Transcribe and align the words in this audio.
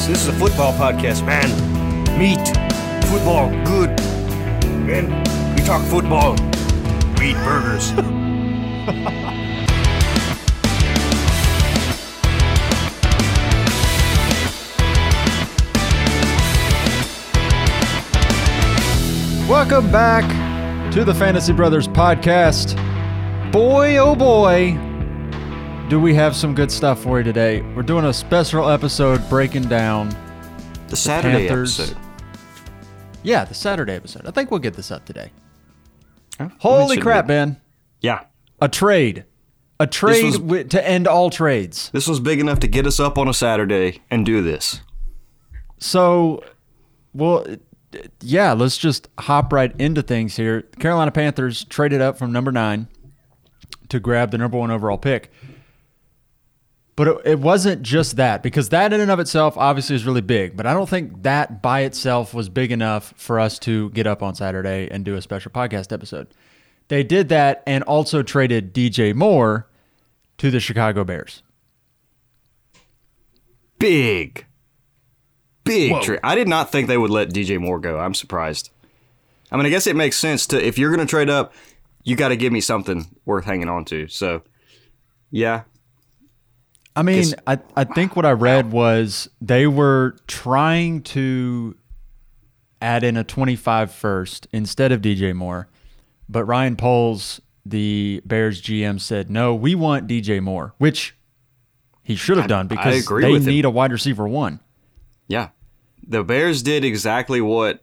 is 0.00 0.08
this 0.08 0.22
is 0.22 0.28
a 0.28 0.32
football 0.32 0.72
podcast, 0.72 1.24
man. 1.26 1.48
Meat, 2.18 2.38
football, 3.08 3.50
good. 3.64 3.90
Man, 4.86 5.10
we 5.54 5.62
talk 5.62 5.84
football. 5.86 6.32
We 7.18 7.30
eat 7.30 7.36
burgers. 7.44 7.92
Welcome 19.48 19.92
back 19.92 20.24
to 20.92 21.04
the 21.04 21.14
Fantasy 21.14 21.52
Brothers 21.52 21.88
podcast. 21.88 22.74
Boy, 23.52 23.98
oh 23.98 24.14
boy, 24.14 24.78
do 25.90 25.98
we 25.98 26.14
have 26.14 26.36
some 26.36 26.54
good 26.54 26.70
stuff 26.70 27.02
for 27.02 27.18
you 27.18 27.24
today. 27.24 27.62
We're 27.74 27.82
doing 27.82 28.04
a 28.04 28.12
special 28.12 28.70
episode 28.70 29.28
breaking 29.28 29.64
down 29.64 30.14
The 30.86 30.94
Saturday 30.94 31.48
Panthers. 31.48 31.80
episode. 31.80 31.98
Yeah, 33.24 33.44
the 33.44 33.54
Saturday 33.54 33.94
episode. 33.94 34.24
I 34.24 34.30
think 34.30 34.52
we'll 34.52 34.60
get 34.60 34.74
this 34.74 34.92
up 34.92 35.04
today. 35.04 35.32
Oh, 36.38 36.44
huh? 36.44 36.48
Holy 36.60 36.96
crap, 36.96 37.26
be. 37.26 37.32
man. 37.32 37.60
Yeah. 38.00 38.20
A 38.62 38.68
trade. 38.68 39.24
A 39.80 39.88
trade 39.88 40.36
was- 40.38 40.66
to 40.68 40.88
end 40.88 41.08
all 41.08 41.28
trades. 41.28 41.90
This 41.92 42.06
was 42.06 42.20
big 42.20 42.38
enough 42.38 42.60
to 42.60 42.68
get 42.68 42.86
us 42.86 43.00
up 43.00 43.18
on 43.18 43.26
a 43.26 43.34
Saturday 43.34 44.00
and 44.12 44.24
do 44.24 44.42
this. 44.42 44.82
So, 45.78 46.44
well, 47.12 47.44
yeah, 48.20 48.52
let's 48.52 48.78
just 48.78 49.08
hop 49.18 49.52
right 49.52 49.72
into 49.80 50.02
things 50.02 50.36
here. 50.36 50.62
Carolina 50.78 51.10
Panthers 51.10 51.64
traded 51.64 52.00
up 52.00 52.16
from 52.16 52.30
number 52.30 52.52
nine 52.52 52.86
to 53.88 53.98
grab 53.98 54.30
the 54.30 54.38
number 54.38 54.56
one 54.56 54.70
overall 54.70 54.96
pick. 54.96 55.32
But 57.00 57.08
it, 57.08 57.16
it 57.24 57.38
wasn't 57.38 57.80
just 57.80 58.16
that, 58.16 58.42
because 58.42 58.68
that 58.68 58.92
in 58.92 59.00
and 59.00 59.10
of 59.10 59.20
itself 59.20 59.56
obviously 59.56 59.96
is 59.96 60.04
really 60.04 60.20
big. 60.20 60.54
But 60.54 60.66
I 60.66 60.74
don't 60.74 60.86
think 60.86 61.22
that 61.22 61.62
by 61.62 61.80
itself 61.80 62.34
was 62.34 62.50
big 62.50 62.70
enough 62.70 63.14
for 63.16 63.40
us 63.40 63.58
to 63.60 63.88
get 63.92 64.06
up 64.06 64.22
on 64.22 64.34
Saturday 64.34 64.86
and 64.90 65.02
do 65.02 65.14
a 65.14 65.22
special 65.22 65.50
podcast 65.50 65.94
episode. 65.94 66.26
They 66.88 67.02
did 67.02 67.30
that 67.30 67.62
and 67.66 67.82
also 67.84 68.22
traded 68.22 68.74
DJ 68.74 69.14
Moore 69.14 69.66
to 70.36 70.50
the 70.50 70.60
Chicago 70.60 71.02
Bears. 71.02 71.42
Big. 73.78 74.44
Big 75.64 75.92
Whoa. 75.92 76.02
trade. 76.02 76.20
I 76.22 76.34
did 76.34 76.48
not 76.48 76.70
think 76.70 76.86
they 76.86 76.98
would 76.98 77.10
let 77.10 77.30
DJ 77.30 77.58
Moore 77.58 77.80
go. 77.80 77.98
I'm 77.98 78.12
surprised. 78.12 78.68
I 79.50 79.56
mean, 79.56 79.64
I 79.64 79.70
guess 79.70 79.86
it 79.86 79.96
makes 79.96 80.18
sense 80.18 80.46
to 80.48 80.62
if 80.62 80.76
you're 80.76 80.94
going 80.94 81.06
to 81.06 81.10
trade 81.10 81.30
up, 81.30 81.54
you 82.04 82.14
got 82.14 82.28
to 82.28 82.36
give 82.36 82.52
me 82.52 82.60
something 82.60 83.06
worth 83.24 83.46
hanging 83.46 83.70
on 83.70 83.86
to. 83.86 84.06
So, 84.08 84.42
yeah. 85.30 85.62
I 87.00 87.02
mean, 87.02 87.24
I, 87.46 87.58
I 87.74 87.84
think 87.84 88.14
what 88.14 88.26
I 88.26 88.32
read 88.32 88.72
was 88.72 89.30
they 89.40 89.66
were 89.66 90.16
trying 90.26 91.00
to 91.04 91.74
add 92.82 93.04
in 93.04 93.16
a 93.16 93.24
25 93.24 93.90
first 93.90 94.46
instead 94.52 94.92
of 94.92 95.00
DJ 95.00 95.34
Moore. 95.34 95.66
But 96.28 96.44
Ryan 96.44 96.76
Poles, 96.76 97.40
the 97.64 98.20
Bears 98.26 98.60
GM, 98.60 99.00
said, 99.00 99.30
no, 99.30 99.54
we 99.54 99.74
want 99.74 100.08
DJ 100.08 100.42
Moore, 100.42 100.74
which 100.76 101.16
he 102.02 102.16
should 102.16 102.36
have 102.36 102.48
done 102.48 102.66
because 102.66 103.06
they 103.06 103.32
with 103.32 103.46
him. 103.46 103.48
need 103.48 103.64
a 103.64 103.70
wide 103.70 103.92
receiver 103.92 104.28
one. 104.28 104.60
Yeah. 105.26 105.48
The 106.06 106.22
Bears 106.22 106.62
did 106.62 106.84
exactly 106.84 107.40
what 107.40 107.82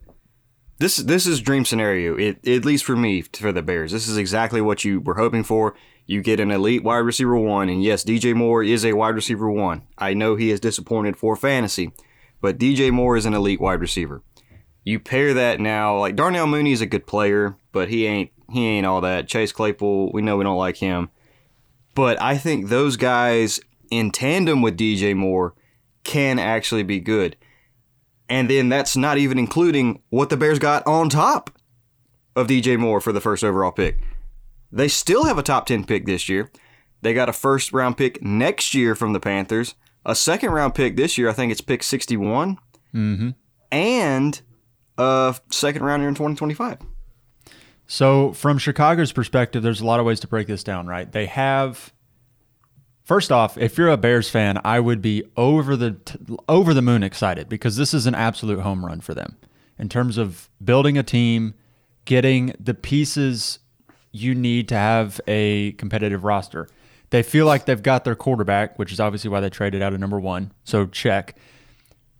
this 0.80 0.98
this 0.98 1.26
is 1.26 1.42
dream 1.42 1.66
scenario. 1.66 2.16
It, 2.16 2.48
at 2.48 2.66
least 2.66 2.86
for 2.86 2.96
me 2.96 3.22
for 3.22 3.52
the 3.52 3.62
Bears. 3.62 3.92
This 3.92 4.08
is 4.08 4.18
exactly 4.18 4.62
what 4.62 4.86
you 4.86 5.02
were 5.02 5.16
hoping 5.16 5.44
for. 5.44 5.76
You 6.06 6.22
get 6.22 6.40
an 6.40 6.52
elite 6.52 6.84
wide 6.84 6.98
receiver 6.98 7.36
one 7.36 7.70
and 7.70 7.84
yes, 7.84 8.04
DJ 8.04 8.36
Moore 8.36 8.64
is 8.64 8.86
a 8.86 8.94
wide 8.94 9.16
receiver 9.16 9.50
one. 9.50 9.88
I 9.98 10.14
know 10.14 10.36
he 10.36 10.52
is 10.52 10.60
disappointed 10.60 11.18
for 11.18 11.36
fantasy, 11.36 11.92
but 12.42 12.58
DJ 12.58 12.92
Moore 12.92 13.18
is 13.18 13.26
an 13.26 13.34
elite 13.34 13.60
wide 13.60 13.82
receiver. 13.82 14.22
You 14.84 15.00
pair 15.00 15.34
that 15.34 15.60
now 15.60 15.98
like 16.00 16.16
Darnell 16.16 16.48
Mooney 16.48 16.72
is 16.72 16.82
a 16.82 16.86
good 16.86 17.08
player, 17.08 17.58
but 17.72 17.90
he 17.90 18.06
ain't 18.06 18.32
he 18.50 18.66
ain't 18.66 18.86
all 18.86 19.02
that. 19.02 19.28
Chase 19.28 19.52
Claypool, 19.52 20.12
we 20.14 20.22
know 20.22 20.38
we 20.38 20.44
don't 20.44 20.58
like 20.58 20.78
him. 20.78 21.10
But 21.96 22.22
I 22.22 22.38
think 22.38 22.68
those 22.68 22.96
guys 22.96 23.60
in 23.90 24.12
tandem 24.12 24.62
with 24.62 24.78
DJ 24.78 25.16
Moore 25.16 25.56
can 26.04 26.40
actually 26.40 26.84
be 26.84 27.00
good. 27.00 27.36
And 28.30 28.50
then 28.50 28.70
that's 28.70 28.98
not 28.98 29.18
even 29.18 29.40
including 29.40 30.02
what 30.10 30.30
the 30.30 30.38
Bears 30.38 30.60
got 30.60 30.86
on 30.86 31.10
top 31.10 31.50
of 32.36 32.48
DJ 32.48 32.78
Moore 32.78 33.00
for 33.02 33.12
the 33.14 33.22
first 33.22 33.44
overall 33.44 33.72
pick. 33.72 34.00
They 34.72 34.88
still 34.90 35.24
have 35.26 35.38
a 35.38 35.44
top 35.44 35.66
10 35.66 35.86
pick 35.86 36.06
this 36.06 36.28
year. 36.28 36.52
They 37.02 37.14
got 37.14 37.30
a 37.30 37.34
first 37.34 37.72
round 37.72 37.96
pick 37.98 38.22
next 38.22 38.74
year 38.74 38.96
from 38.96 39.14
the 39.14 39.20
Panthers, 39.20 39.76
a 40.06 40.14
second 40.16 40.52
round 40.52 40.76
pick 40.76 40.98
this 40.98 41.18
year. 41.18 41.30
I 41.30 41.34
think 41.34 41.52
it's 41.52 41.62
pick 41.62 41.84
61, 41.84 42.58
Mm-hmm. 42.94 43.30
and 43.72 44.42
a 44.98 45.36
second 45.52 45.84
rounder 45.84 46.08
in 46.08 46.16
2025. 46.16 46.80
So, 47.86 48.34
from 48.34 48.58
Chicago's 48.58 49.12
perspective, 49.12 49.64
there's 49.64 49.82
a 49.82 49.86
lot 49.86 50.00
of 50.00 50.06
ways 50.06 50.20
to 50.22 50.28
break 50.28 50.48
this 50.48 50.64
down, 50.64 50.88
right? 50.88 51.10
They 51.10 51.26
have 51.28 51.94
First 53.08 53.32
off, 53.32 53.58
if 53.58 53.78
you're 53.78 53.88
a 53.88 53.96
Bears 53.96 54.30
fan, 54.30 54.60
I 54.66 54.82
would 54.82 55.02
be 55.02 55.24
over 55.38 55.78
the 55.78 55.92
t- 55.92 56.20
over 56.50 56.74
the 56.74 56.82
moon 56.82 57.04
excited 57.04 57.48
because 57.48 57.78
this 57.78 57.94
is 57.94 58.06
an 58.06 58.14
absolute 58.14 58.60
home 58.60 58.86
run 58.86 59.00
for 59.00 59.14
them 59.14 59.38
in 59.80 59.88
terms 59.88 60.18
of 60.18 60.50
building 60.62 60.98
a 60.98 61.04
team, 61.04 61.54
getting 62.04 62.54
the 62.60 62.74
pieces 62.74 63.60
you 64.12 64.36
need 64.36 64.68
to 64.68 64.76
have 64.76 65.22
a 65.26 65.72
competitive 65.78 66.26
roster. 66.26 66.68
They 67.12 67.24
feel 67.24 67.46
like 67.46 67.64
they've 67.64 67.82
got 67.82 68.04
their 68.04 68.14
quarterback, 68.14 68.78
which 68.78 68.92
is 68.92 69.00
obviously 69.00 69.30
why 69.30 69.40
they 69.40 69.50
traded 69.50 69.82
out 69.82 69.94
of 69.94 70.02
number 70.02 70.20
1. 70.20 70.52
So 70.66 70.86
check. 70.88 71.38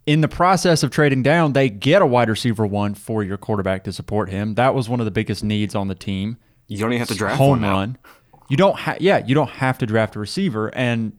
In 0.06 0.22
the 0.22 0.30
process 0.30 0.84
of 0.84 0.92
trading 0.92 1.22
down, 1.22 1.52
they 1.52 1.70
get 1.70 2.02
a 2.02 2.06
wide 2.06 2.30
receiver 2.30 2.66
one 2.66 2.94
for 2.94 3.26
your 3.26 3.36
quarterback 3.36 3.84
to 3.84 3.92
support 3.92 4.30
him. 4.30 4.56
That 4.56 4.74
was 4.74 4.88
one 4.88 5.02
of 5.02 5.06
the 5.06 5.12
biggest 5.12 5.44
needs 5.44 5.76
on 5.76 5.90
the 5.90 5.96
team 5.96 6.38
You 6.70 6.78
don't 6.78 6.94
even 6.94 7.00
have 7.00 7.10
to 7.10 7.16
draft 7.16 7.38
home 7.38 7.62
one 7.62 7.92
now. 7.94 8.10
You 8.50 8.58
don't 8.58 8.80
have 8.80 9.02
yeah, 9.02 9.26
you 9.26 9.36
don't 9.36 9.50
have 9.50 9.78
to 9.80 9.86
draft 9.86 10.16
a 10.16 10.20
receiver. 10.20 10.74
And 10.76 11.14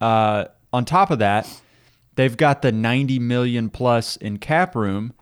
uh, 0.00 0.46
on 0.72 0.84
top 0.84 1.10
of 1.10 1.18
that, 1.20 1.48
they've 2.16 2.36
got 2.36 2.62
the 2.62 2.72
90 2.72 3.18
million 3.18 3.70
plus 3.70 4.16
in 4.16 4.38
cap 4.38 4.74
room 4.74 5.14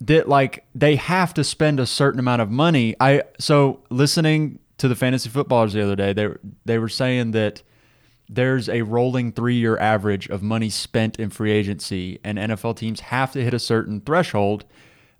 that 0.00 0.28
like 0.28 0.64
they 0.74 0.96
have 0.96 1.32
to 1.34 1.44
spend 1.44 1.78
a 1.78 1.86
certain 1.86 2.18
amount 2.18 2.42
of 2.42 2.50
money. 2.50 2.94
I 2.98 3.22
so 3.38 3.84
listening 3.90 4.58
to 4.78 4.88
the 4.88 4.96
fantasy 4.96 5.28
footballers 5.28 5.74
the 5.74 5.82
other 5.82 5.96
day, 5.96 6.12
they 6.12 6.28
they 6.64 6.78
were 6.78 6.88
saying 6.88 7.32
that 7.32 7.62
there's 8.28 8.68
a 8.68 8.82
rolling 8.82 9.30
three 9.32 9.56
year 9.56 9.78
average 9.78 10.28
of 10.28 10.42
money 10.42 10.70
spent 10.70 11.20
in 11.20 11.30
free 11.30 11.52
agency, 11.52 12.18
and 12.24 12.38
NFL 12.38 12.76
teams 12.76 13.00
have 13.00 13.32
to 13.32 13.44
hit 13.44 13.54
a 13.54 13.58
certain 13.58 14.00
threshold 14.00 14.64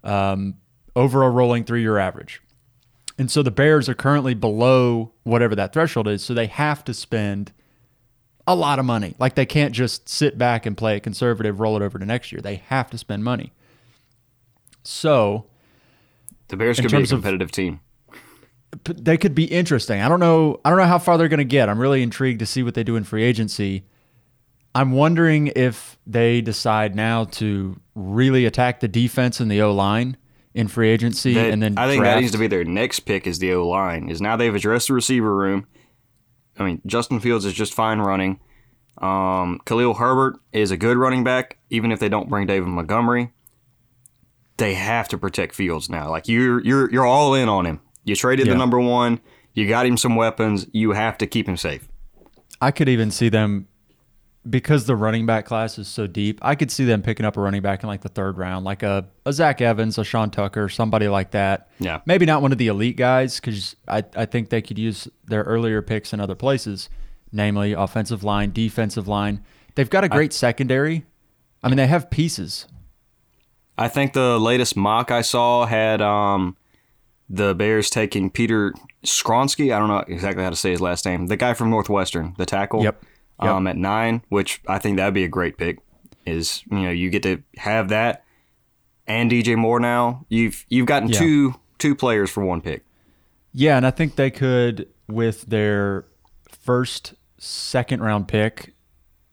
um, 0.03 0.55
over 0.97 1.23
a 1.23 1.31
rolling 1.31 1.65
three 1.65 1.83
year 1.83 1.99
average. 1.99 2.43
And 3.23 3.31
so 3.31 3.41
the 3.45 3.53
Bears 3.53 3.89
are 3.89 3.95
currently 3.95 4.35
below 4.35 5.13
whatever 5.23 5.55
that 5.55 5.73
threshold 5.73 6.09
is. 6.09 6.25
So 6.25 6.35
they 6.35 6.47
have 6.49 6.83
to 6.87 6.93
spend 6.93 7.53
a 8.49 8.57
lot 8.57 8.81
of 8.81 8.85
money. 8.85 9.15
Like 9.17 9.37
they 9.37 9.47
can't 9.47 9.73
just 9.73 10.09
sit 10.09 10.37
back 10.37 10.67
and 10.67 10.77
play 10.77 10.97
it 10.97 11.05
conservative, 11.05 11.61
roll 11.61 11.77
it 11.77 11.83
over 11.83 12.01
to 12.01 12.05
next 12.05 12.33
year. 12.33 12.41
They 12.41 12.57
have 12.67 12.91
to 12.91 12.99
spend 12.99 13.23
money. 13.23 13.53
So 14.83 15.47
The 16.49 16.57
Bears 16.57 16.81
could 16.81 16.91
be 16.91 16.97
a 16.97 16.99
terms 16.99 17.13
of- 17.13 17.19
competitive 17.23 17.53
team. 17.53 17.79
they 18.87 19.17
could 19.17 19.37
be 19.37 19.45
interesting. 19.45 20.01
I 20.01 20.09
don't 20.09 20.19
know. 20.19 20.61
I 20.65 20.71
don't 20.71 20.81
know 20.81 20.87
how 20.87 20.99
far 20.99 21.17
they're 21.17 21.29
going 21.29 21.39
to 21.39 21.45
get. 21.45 21.69
I'm 21.69 21.79
really 21.79 22.03
intrigued 22.03 22.41
to 22.41 22.47
see 22.47 22.65
what 22.65 22.75
they 22.75 22.83
do 22.83 22.97
in 22.97 23.05
free 23.05 23.23
agency. 23.23 23.85
I'm 24.75 24.91
wondering 24.91 25.53
if 25.55 25.97
they 26.09 26.41
decide 26.41 26.97
now 26.97 27.27
to 27.27 27.79
really 27.95 28.47
attack 28.47 28.81
the 28.81 28.89
defense 28.89 29.39
and 29.39 29.49
the 29.49 29.63
O 29.63 29.73
line 29.73 30.17
in 30.55 30.69
free 30.69 30.91
agency, 30.91 31.35
That- 31.35 31.51
and 31.51 31.63
then 31.63 31.79
I 31.79 31.87
think 31.87 32.03
draft. 32.03 32.17
that 32.17 32.21
needs 32.21 32.33
to 32.33 32.39
be 32.39 32.47
their 32.47 32.65
next 32.65 33.01
pick 33.01 33.27
is 33.27 33.39
the 33.39 33.53
O 33.55 33.67
line. 33.69 34.09
Is 34.09 34.21
now 34.21 34.37
they've 34.37 34.55
addressed 34.55 34.89
the 34.89 34.95
receiver 34.95 35.35
room. 35.35 35.67
I 36.59 36.65
mean, 36.65 36.81
Justin 36.87 37.21
Fields 37.21 37.45
is 37.45 37.55
just 37.55 37.73
fine 37.75 37.99
running. 38.01 38.39
Um, 38.99 39.61
Khalil 39.65 39.95
Herbert 39.95 40.37
is 40.53 40.71
a 40.71 40.77
good 40.77 40.97
running 40.99 41.25
back, 41.25 41.57
even 41.71 41.91
if 41.91 41.99
they 41.99 42.09
don't 42.11 42.29
bring 42.29 42.47
David 42.47 42.69
Montgomery. 42.69 43.31
They 44.59 44.75
have 44.75 45.09
to 45.09 45.19
protect 45.19 45.55
Fields 45.55 45.89
now. 45.89 46.11
Like 46.11 46.29
you're 46.29 46.63
you're 46.63 46.91
you're 46.93 47.07
all 47.07 47.35
in 47.35 47.49
on 47.49 47.65
him. 47.67 47.81
You 48.05 48.15
traded 48.15 48.47
Yeah. 48.47 48.53
the 48.53 48.59
number 48.59 48.79
one. 48.79 49.21
You 49.55 49.67
got 49.67 49.87
him 49.87 49.97
some 49.97 50.15
weapons. 50.17 50.67
You 50.73 50.93
have 50.93 51.17
to 51.19 51.27
keep 51.27 51.49
him 51.49 51.57
safe. 51.57 51.89
I 52.61 52.71
could 52.71 52.89
even 52.89 53.11
see 53.11 53.29
them 53.29 53.67
because 54.49 54.87
the 54.87 54.97
running 54.97 55.25
back 55.25 55.47
class 55.47 55.79
is 55.79 55.87
so 55.87 56.07
deep. 56.07 56.39
I 56.43 56.55
could 56.55 56.71
see 56.71 56.85
them 56.85 57.03
picking 57.03 57.25
up 57.25 57.37
a 57.37 57.41
running 57.41 57.63
back 57.63 57.83
in 57.83 57.89
like 57.89 58.01
the 58.01 58.09
third 58.09 58.39
round, 58.39 58.65
like 58.65 58.83
a, 58.83 59.07
a 59.25 59.33
Zach 59.33 59.61
Evans, 59.61 59.99
a 59.99 60.05
Sean 60.05 60.31
Tucker, 60.31 60.69
somebody 60.69 61.09
like 61.09 61.31
that. 61.31 61.69
Yeah. 61.79 62.01
Maybe 62.07 62.27
not 62.27 62.43
one 62.43 62.51
of 62.51 62.59
the 62.59 62.67
elite 62.67 62.97
guys 62.97 63.39
because 63.39 63.77
I, 63.87 64.05
I 64.17 64.27
think 64.27 64.51
they 64.51 64.61
could 64.63 64.79
use 64.79 65.07
their 65.25 65.43
earlier 65.43 65.81
picks 65.81 66.13
in 66.13 66.21
other 66.21 66.35
places, 66.35 66.91
namely 67.31 67.73
offensive 67.73 68.25
line, 68.25 68.53
defensive 68.53 69.07
line. 69.07 69.45
They've 69.75 69.91
got 69.91 70.05
a 70.05 70.09
great 70.09 70.33
secondary. 70.33 71.07
I 71.63 71.69
mean, 71.69 71.77
they 71.77 71.87
have 71.87 72.11
pieces. 72.11 72.67
I 73.79 73.89
think 73.89 74.13
the 74.13 74.39
latest 74.39 74.77
mock 74.77 75.11
I 75.11 75.23
saw 75.23 75.67
had 75.67 76.03
um, 76.03 76.57
the 77.31 77.55
Bears 77.55 77.89
taking 77.89 78.29
Peter 78.29 78.75
Skoronski. 79.07 79.75
I 79.75 79.79
don't 79.79 79.89
know 79.89 80.05
exactly 80.09 80.43
how 80.43 80.51
to 80.51 80.57
say 80.57 80.73
his 80.73 80.81
last 80.81 81.05
name. 81.07 81.29
The 81.29 81.37
guy 81.37 81.55
from 81.55 81.71
Northwestern, 81.71 82.35
the 82.37 82.45
tackle. 82.45 82.83
Yep. 82.83 83.05
Yep. 83.43 83.51
Um, 83.51 83.67
at 83.67 83.77
nine, 83.77 84.23
which 84.29 84.61
I 84.69 84.79
think 84.79 84.97
that'd 84.99 85.15
be 85.15 85.25
a 85.25 85.29
great 85.29 85.57
pick. 85.57 85.79
Is 86.27 86.63
you 86.71 86.81
know 86.83 86.91
you 86.91 87.11
get 87.11 87.23
to 87.25 87.43
have 87.57 87.89
that 87.89 88.25
and 89.09 89.31
DJ 89.31 89.57
Moore 89.57 89.81
now. 89.81 90.25
You've 90.29 90.65
you've 90.69 90.87
gotten 90.87 91.09
Yeah. 91.09 91.19
two 91.19 91.55
two 91.79 91.95
players 91.97 92.31
for 92.31 92.45
one 92.45 92.61
pick. 92.61 92.85
Yeah, 93.53 93.77
and 93.77 93.87
I 93.87 93.91
think 93.91 94.15
they 94.17 94.31
could 94.31 94.89
with 95.09 95.43
their 95.43 96.05
first, 96.49 97.15
second 97.39 98.01
round 98.03 98.29
pick, 98.29 98.73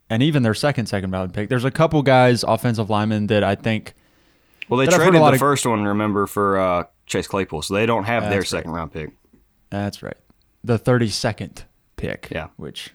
and 0.10 0.24
even 0.24 0.42
their 0.44 0.56
second, 0.56 0.88
second 0.88 1.12
round 1.12 1.34
pick. 1.34 1.48
There's 1.50 1.63
a 1.66 1.72
couple 1.72 2.01
guys, 2.01 2.44
offensive 2.44 2.90
linemen, 2.90 3.28
that 3.28 3.44
I 3.44 3.54
think. 3.56 3.94
Well, 4.68 4.78
they 4.80 4.88
traded 4.88 5.13
the 5.22 5.24
of- 5.24 5.38
first 5.40 5.66
one, 5.66 5.84
remember, 5.84 6.25
for 6.28 6.60
uh, 6.60 6.84
Chase 7.06 7.28
Claypool, 7.28 7.62
so 7.62 7.74
they 7.75 7.86
don't 7.86 8.04
have 8.06 8.24
their 8.30 8.40
right. 8.40 8.48
second 8.48 8.72
round 8.72 8.92
pick. 8.92 9.12
That's 9.69 10.01
right, 10.01 10.18
the 10.63 10.80
32nd 10.80 11.63
pick. 11.96 12.28
Yeah. 12.31 12.48
which 12.57 12.92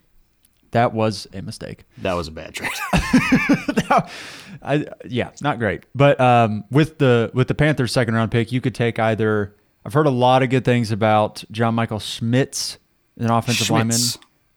that 0.74 0.92
was 0.92 1.28
a 1.32 1.40
mistake. 1.40 1.84
That 1.98 2.14
was 2.14 2.26
a 2.26 2.32
bad 2.32 2.52
trade. 2.52 2.70
I 4.62 4.86
yeah, 5.08 5.30
not 5.40 5.60
great. 5.60 5.84
But 5.94 6.20
um, 6.20 6.64
with 6.70 6.98
the 6.98 7.30
with 7.32 7.46
the 7.48 7.54
Panthers 7.54 7.92
second 7.92 8.14
round 8.14 8.30
pick, 8.30 8.50
you 8.52 8.60
could 8.60 8.74
take 8.74 8.98
either. 8.98 9.54
I've 9.86 9.92
heard 9.92 10.06
a 10.06 10.10
lot 10.10 10.42
of 10.42 10.50
good 10.50 10.64
things 10.64 10.90
about 10.90 11.44
John 11.50 11.74
Michael 11.74 12.00
Schmitz, 12.00 12.78
an 13.18 13.30
offensive 13.30 13.70
lineman 13.70 14.00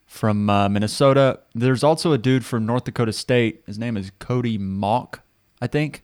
from 0.07 0.49
uh, 0.49 0.67
Minnesota. 0.69 1.41
There's 1.53 1.83
also 1.83 2.13
a 2.13 2.17
dude 2.17 2.43
from 2.43 2.65
North 2.65 2.85
Dakota 2.85 3.13
State. 3.13 3.61
His 3.67 3.77
name 3.77 3.95
is 3.95 4.11
Cody 4.17 4.57
Mauch, 4.57 5.19
I 5.61 5.67
think, 5.67 6.03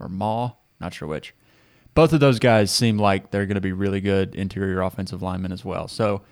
or 0.00 0.08
Maw, 0.08 0.52
not 0.80 0.92
sure 0.92 1.06
which. 1.06 1.34
Both 1.94 2.12
of 2.12 2.20
those 2.20 2.38
guys 2.38 2.70
seem 2.72 2.98
like 2.98 3.30
they're 3.30 3.46
going 3.46 3.56
to 3.56 3.60
be 3.60 3.72
really 3.72 4.00
good 4.00 4.34
interior 4.34 4.80
offensive 4.80 5.22
linemen 5.22 5.52
as 5.52 5.64
well. 5.64 5.86
So 5.86 6.22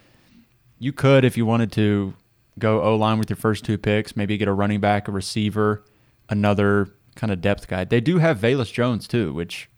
you 0.78 0.92
could, 0.92 1.24
if 1.24 1.36
you 1.36 1.44
wanted 1.44 1.70
to, 1.72 2.14
go 2.60 2.82
O 2.82 2.96
line 2.96 3.18
with 3.18 3.30
your 3.30 3.36
first 3.36 3.64
two 3.64 3.78
picks, 3.78 4.16
maybe 4.16 4.36
get 4.36 4.48
a 4.48 4.52
running 4.52 4.80
back, 4.80 5.08
a 5.08 5.12
receiver, 5.12 5.84
another 6.28 6.88
kind 7.16 7.32
of 7.32 7.40
depth 7.40 7.68
guy. 7.68 7.84
They 7.84 8.00
do 8.00 8.18
have 8.18 8.38
Velus 8.38 8.72
Jones 8.72 9.08
too, 9.08 9.32
which 9.32 9.68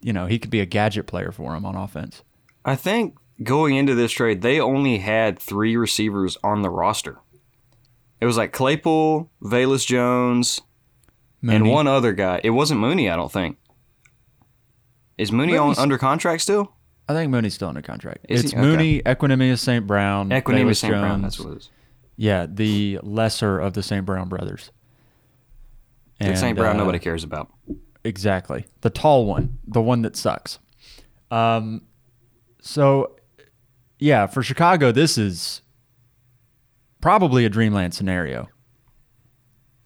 you 0.00 0.12
know 0.12 0.26
he 0.26 0.38
could 0.38 0.50
be 0.50 0.60
a 0.60 0.66
gadget 0.66 1.06
player 1.06 1.32
for 1.32 1.52
them 1.52 1.64
on 1.64 1.74
offense. 1.74 2.22
I 2.64 2.76
think 2.76 3.16
going 3.42 3.76
into 3.76 3.94
this 3.94 4.12
trade, 4.12 4.42
they 4.42 4.60
only 4.60 4.98
had 4.98 5.38
three 5.38 5.76
receivers 5.76 6.36
on 6.42 6.62
the 6.62 6.70
roster. 6.70 7.18
It 8.20 8.26
was 8.26 8.36
like 8.36 8.52
Claypool, 8.52 9.30
Velus 9.42 9.86
Jones, 9.86 10.60
and 11.46 11.68
one 11.68 11.86
other 11.86 12.12
guy. 12.12 12.40
It 12.42 12.50
wasn't 12.50 12.80
Mooney, 12.80 13.08
I 13.08 13.16
don't 13.16 13.30
think. 13.30 13.58
Is 15.16 15.32
Mooney 15.32 15.56
on, 15.56 15.76
under 15.78 15.98
contract 15.98 16.42
still? 16.42 16.72
I 17.08 17.14
think 17.14 17.30
Mooney's 17.30 17.54
still 17.54 17.68
under 17.68 17.82
contract. 17.82 18.26
Is 18.28 18.44
it's 18.44 18.52
he? 18.52 18.58
Okay. 18.58 18.66
Mooney, 18.66 19.02
Equanimeous 19.02 19.58
St. 19.58 19.86
Brown, 19.86 20.30
Equanimeous 20.30 20.76
St. 20.76 20.92
Brown, 20.92 21.22
that's 21.22 21.40
what 21.40 21.52
it 21.52 21.56
is. 21.58 21.70
Yeah, 22.20 22.46
the 22.50 22.98
lesser 23.04 23.60
of 23.60 23.74
the 23.74 23.82
St. 23.82 24.04
Brown 24.04 24.28
brothers. 24.28 24.72
The 26.18 26.34
St. 26.34 26.58
Brown 26.58 26.74
uh, 26.74 26.78
nobody 26.80 26.98
cares 26.98 27.22
about. 27.22 27.48
Exactly. 28.02 28.66
The 28.80 28.90
tall 28.90 29.24
one, 29.24 29.58
the 29.64 29.80
one 29.80 30.02
that 30.02 30.16
sucks. 30.16 30.58
Um, 31.30 31.82
so, 32.60 33.16
yeah, 34.00 34.26
for 34.26 34.42
Chicago, 34.42 34.90
this 34.90 35.16
is 35.16 35.62
probably 37.00 37.44
a 37.44 37.48
dreamland 37.48 37.94
scenario. 37.94 38.48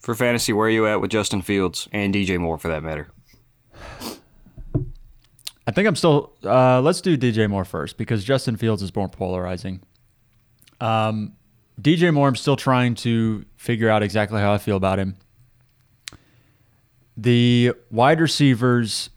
For 0.00 0.14
fantasy, 0.14 0.54
where 0.54 0.68
are 0.68 0.70
you 0.70 0.86
at 0.86 1.02
with 1.02 1.10
Justin 1.10 1.42
Fields 1.42 1.86
and 1.92 2.14
DJ 2.14 2.38
Moore 2.38 2.56
for 2.56 2.68
that 2.68 2.82
matter? 2.82 3.08
I 5.66 5.70
think 5.70 5.86
I'm 5.86 5.96
still. 5.96 6.32
Uh, 6.42 6.80
let's 6.80 7.02
do 7.02 7.18
DJ 7.18 7.48
Moore 7.48 7.66
first 7.66 7.98
because 7.98 8.24
Justin 8.24 8.56
Fields 8.56 8.82
is 8.82 8.94
more 8.96 9.08
polarizing. 9.08 9.82
Um, 10.80 11.34
DJ 11.80 12.12
Moore, 12.12 12.28
I'm 12.28 12.36
still 12.36 12.56
trying 12.56 12.94
to 12.96 13.44
figure 13.56 13.88
out 13.88 14.02
exactly 14.02 14.40
how 14.40 14.52
I 14.52 14.58
feel 14.58 14.76
about 14.76 14.98
him. 14.98 15.16
The 17.16 17.72
wide 17.90 18.20
receivers 18.20 19.10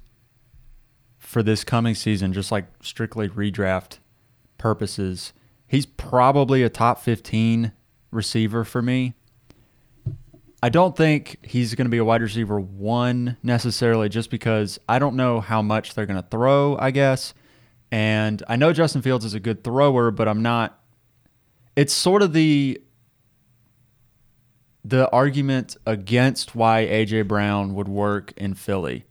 for 1.18 1.44
this 1.44 1.64
coming 1.64 1.96
season, 1.96 2.34
just 2.34 2.52
like 2.52 2.66
strictly 2.82 3.30
redraft 3.30 4.00
purposes, 4.58 5.34
he's 5.68 5.86
probably 5.86 6.64
a 6.64 6.70
top 6.70 7.02
15 7.02 7.72
receiver 8.12 8.64
for 8.64 8.82
me. 8.82 9.14
I 10.64 10.70
don't 10.70 10.98
think 10.98 11.38
he's 11.46 11.76
going 11.76 11.86
to 11.86 11.92
be 11.92 11.98
a 11.98 12.06
wide 12.06 12.22
receiver 12.22 12.60
one 12.60 13.38
necessarily 13.44 14.10
just 14.10 14.32
because 14.32 14.80
I 14.90 14.98
don't 14.98 15.16
know 15.16 15.40
how 15.40 15.62
much 15.62 15.94
they're 15.94 16.08
going 16.08 16.22
to 16.22 16.28
throw, 16.28 16.78
I 16.80 16.92
guess. 16.92 17.34
And 17.92 18.42
I 18.48 18.56
know 18.56 18.74
Justin 18.74 19.02
Fields 19.02 19.26
is 19.26 19.36
a 19.36 19.40
good 19.40 19.64
thrower, 19.64 20.10
but 20.10 20.28
I'm 20.28 20.42
not. 20.42 20.80
It's 21.76 21.94
sort 21.94 22.22
of 22.22 22.34
the 22.34 22.82
the 24.84 25.10
argument 25.10 25.76
against 25.88 26.56
why 26.56 26.86
AJ 26.86 27.28
Brown 27.28 27.74
would 27.74 27.88
work 27.88 28.34
in 28.38 28.54
Philly. 28.54 29.06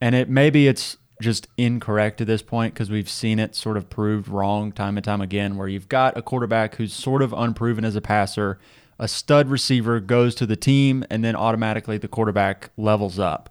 And 0.00 0.14
it 0.14 0.28
maybe 0.28 0.68
it's 0.68 0.96
just 1.20 1.48
incorrect 1.56 2.20
at 2.20 2.28
this 2.28 2.42
point 2.42 2.74
because 2.74 2.90
we've 2.90 3.08
seen 3.08 3.40
it 3.40 3.56
sort 3.56 3.76
of 3.76 3.90
proved 3.90 4.28
wrong 4.28 4.70
time 4.70 4.96
and 4.96 5.04
time 5.04 5.20
again 5.20 5.56
where 5.56 5.66
you've 5.66 5.88
got 5.88 6.16
a 6.16 6.22
quarterback 6.22 6.76
who's 6.76 6.92
sort 6.92 7.22
of 7.22 7.32
unproven 7.32 7.84
as 7.84 7.96
a 7.96 8.00
passer, 8.00 8.60
a 9.00 9.08
stud 9.08 9.48
receiver 9.48 9.98
goes 9.98 10.34
to 10.36 10.46
the 10.46 10.54
team 10.54 11.04
and 11.10 11.24
then 11.24 11.34
automatically 11.34 11.98
the 11.98 12.06
quarterback 12.06 12.70
levels 12.76 13.18
up. 13.18 13.50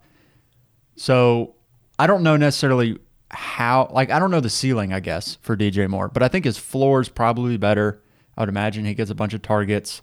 So, 0.96 1.56
I 2.00 2.08
don't 2.08 2.24
know 2.24 2.38
necessarily 2.38 2.98
how 3.30 3.90
like 3.92 4.10
I 4.12 4.20
don't 4.20 4.32
know 4.32 4.40
the 4.40 4.50
ceiling, 4.50 4.94
I 4.94 5.00
guess, 5.00 5.38
for 5.42 5.58
DJ 5.58 5.90
Moore, 5.90 6.08
but 6.08 6.24
I 6.24 6.28
think 6.28 6.46
his 6.46 6.58
floor 6.58 7.02
is 7.02 7.10
probably 7.10 7.58
better. 7.58 8.02
I 8.38 8.42
would 8.42 8.50
imagine 8.50 8.86
he 8.86 8.94
gets 8.94 9.10
a 9.10 9.16
bunch 9.16 9.34
of 9.34 9.42
targets. 9.42 10.02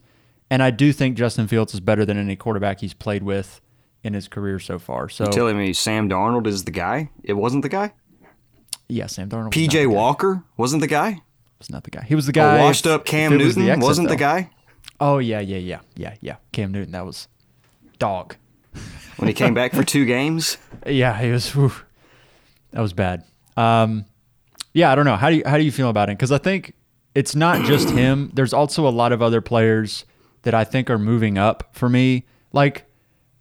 And 0.51 0.63
I 0.63 0.71
do 0.71 0.93
think 0.93 1.17
Justin 1.17 1.49
Fields 1.49 1.73
is 1.73 1.81
better 1.81 2.05
than 2.05 2.19
any 2.19 2.37
quarterback 2.37 2.81
he's 2.81 2.95
played 2.95 3.23
with 3.23 3.61
in 4.03 4.13
his 4.13 4.29
career 4.29 4.59
so 4.59 4.79
far. 4.79 5.09
So 5.09 5.27
Telling 5.27 5.57
me 5.57 5.73
Sam 5.73 6.09
Darnold 6.09 6.47
is 6.47 6.65
the 6.65 6.71
guy? 6.71 7.11
It 7.23 7.35
wasn't 7.35 7.63
the 7.63 7.69
guy? 7.69 7.93
yeah, 8.89 9.07
Sam 9.07 9.29
Darnold. 9.31 9.47
was 9.47 9.55
PJ 9.55 9.73
guy. 9.73 9.87
Walker 9.87 10.45
wasn't 10.57 10.81
the 10.81 10.87
guy? 10.87 11.23
was 11.59 11.71
not 11.71 11.85
the 11.85 11.91
guy. 11.91 12.05
He 12.07 12.15
was 12.15 12.27
the 12.27 12.33
guy. 12.33 12.59
A 12.59 12.63
washed 12.63 12.87
up 12.87 13.05
Cam 13.05 13.33
it 13.33 13.43
was 13.43 13.55
the 13.55 13.63
Newton 13.63 13.81
wasn't 13.81 14.09
the 14.09 14.17
guy? 14.17 14.51
Oh 15.01 15.19
yeah, 15.19 15.41
yeah, 15.41 15.59
yeah, 15.59 15.81
yeah, 15.97 16.15
yeah. 16.21 16.37
Cam 16.53 16.73
Newton. 16.73 16.93
That 16.93 17.07
was 17.07 17.29
dog. 17.99 18.37
When 19.17 19.29
he 19.29 19.35
came 19.35 19.55
back 19.55 19.73
for 19.73 19.85
two 19.85 20.05
games? 20.05 20.59
Yeah, 20.87 21.19
he 21.19 21.31
was. 21.31 21.49
whew. 21.55 21.73
that 22.73 22.81
was 22.83 22.93
bad. 22.93 23.25
Um, 23.57 24.05
yeah, 24.75 24.93
I 24.93 24.95
don't 24.95 25.07
know. 25.07 25.17
How 25.17 25.31
do 25.31 25.37
you 25.37 25.43
how 25.47 25.57
do 25.57 25.65
you 25.65 25.73
feel 25.73 25.89
about 25.89 26.11
it? 26.11 26.19
Because 26.19 26.31
I 26.31 26.37
think 26.37 26.75
it's 27.15 27.35
not 27.37 27.65
just 27.65 27.91
him. 27.91 28.31
There's 28.35 28.53
also 28.53 28.87
a 28.87 28.91
lot 28.91 29.13
of 29.13 29.23
other 29.23 29.41
players 29.41 30.05
that 30.43 30.55
I 30.55 30.65
think 30.65 30.91
are 30.91 30.99
moving 30.99 31.39
up 31.39 31.69
for 31.73 31.89
me. 31.89 32.25
Like 32.53 32.85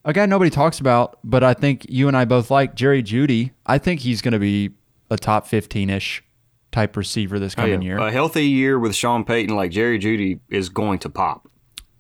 a 0.06 0.14
guy 0.14 0.26
nobody 0.26 0.50
talks 0.50 0.80
about, 0.80 1.20
but 1.24 1.44
I 1.44 1.54
think 1.54 1.86
you 1.90 2.08
and 2.08 2.16
I 2.18 2.26
both 2.26 2.50
like 2.52 2.76
Jerry 2.76 3.04
Jeudy. 3.04 3.52
I 3.66 3.78
think 3.78 4.02
he's 4.02 4.22
going 4.22 4.32
to 4.34 4.40
be 4.40 4.72
a 5.10 5.18
top 5.18 5.48
15 5.48 5.90
ish 5.90 6.24
type 6.72 6.98
receiver 6.98 7.38
this 7.40 7.54
Oh, 7.58 7.62
coming 7.62 7.82
yeah. 7.82 7.88
year. 7.88 7.98
A 8.00 8.12
healthy 8.12 8.48
year 8.48 8.80
with 8.80 8.96
Sean 8.96 9.24
Payton 9.24 9.56
like 9.56 9.72
Jerry 9.72 10.00
Jeudy 10.00 10.40
is 10.50 10.70
going 10.70 11.00
to 11.00 11.10
pop. 11.10 11.48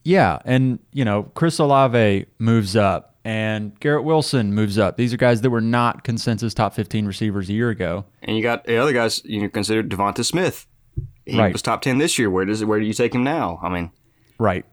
Yeah, 0.03 0.39
and 0.43 0.79
you 0.91 1.05
know, 1.05 1.23
Chris 1.35 1.59
Olave 1.59 2.25
moves 2.39 2.75
up 2.75 3.15
and 3.23 3.79
Garrett 3.79 4.03
Wilson 4.03 4.53
moves 4.53 4.77
up. 4.77 4.97
These 4.97 5.13
are 5.13 5.17
guys 5.17 5.39
that 5.41 5.49
were 5.49 5.61
not 5.61 6.03
consensus 6.03 6.53
top 6.53 6.73
15 6.73 7.05
receivers 7.05 7.49
a 7.49 7.53
year 7.53 7.69
ago. 7.69 8.03
And 8.21 8.35
you 8.35 8.43
got 8.43 8.65
the 8.65 8.75
other 8.77 8.91
guys 8.91 9.21
you 9.23 9.41
know, 9.41 9.47
considered 9.49 9.89
DeVonta 9.89 10.25
Smith. 10.25 10.65
He 11.25 11.37
Right. 11.39 11.53
was 11.53 11.61
top 11.61 11.81
ten 11.81 11.97
this 11.97 12.19
year. 12.19 12.29
Where 12.29 12.45
does 12.45 12.63
where 12.65 12.79
do 12.79 12.85
you 12.85 12.93
take 12.93 13.13
him 13.15 13.23
now? 13.23 13.59
I 13.63 13.69
mean, 13.69 13.91
Right. 14.39 14.65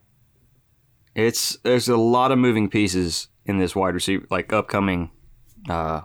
it's 1.15 1.57
there's 1.63 1.89
a 1.89 1.97
lot 1.97 2.33
of 2.33 2.39
moving 2.39 2.69
pieces 2.69 3.29
in 3.45 3.59
this 3.59 3.75
wide 3.75 3.95
receiver 3.95 4.27
like 4.31 4.53
upcoming 4.53 5.11
uh 5.69 6.01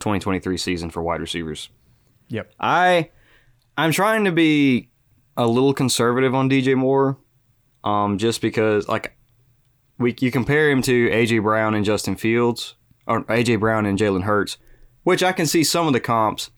2023 0.00 0.56
season 0.56 0.90
for 0.90 1.02
wide 1.02 1.20
receivers. 1.20 1.68
Yep. 2.28 2.52
I 2.58 3.10
I'm 3.76 3.92
trying 3.92 4.24
to 4.24 4.32
be 4.32 4.90
a 5.36 5.46
little 5.46 5.72
conservative 5.72 6.34
on 6.34 6.48
DJ 6.50 6.76
Moore, 6.76 7.16
um, 7.84 8.18
just 8.18 8.40
because 8.42 8.86
like 8.88 9.16
we 9.98 10.14
you 10.20 10.30
compare 10.30 10.70
him 10.70 10.82
to 10.82 11.08
AJ 11.10 11.42
Brown 11.42 11.74
and 11.74 11.84
Justin 11.84 12.16
Fields, 12.16 12.74
or 13.06 13.22
AJ 13.24 13.60
Brown 13.60 13.86
and 13.86 13.98
Jalen 13.98 14.22
Hurts, 14.24 14.58
which 15.04 15.22
I 15.22 15.32
can 15.32 15.46
see 15.46 15.64
some 15.64 15.86
of 15.86 15.92
the 15.92 16.00
comps. 16.00 16.50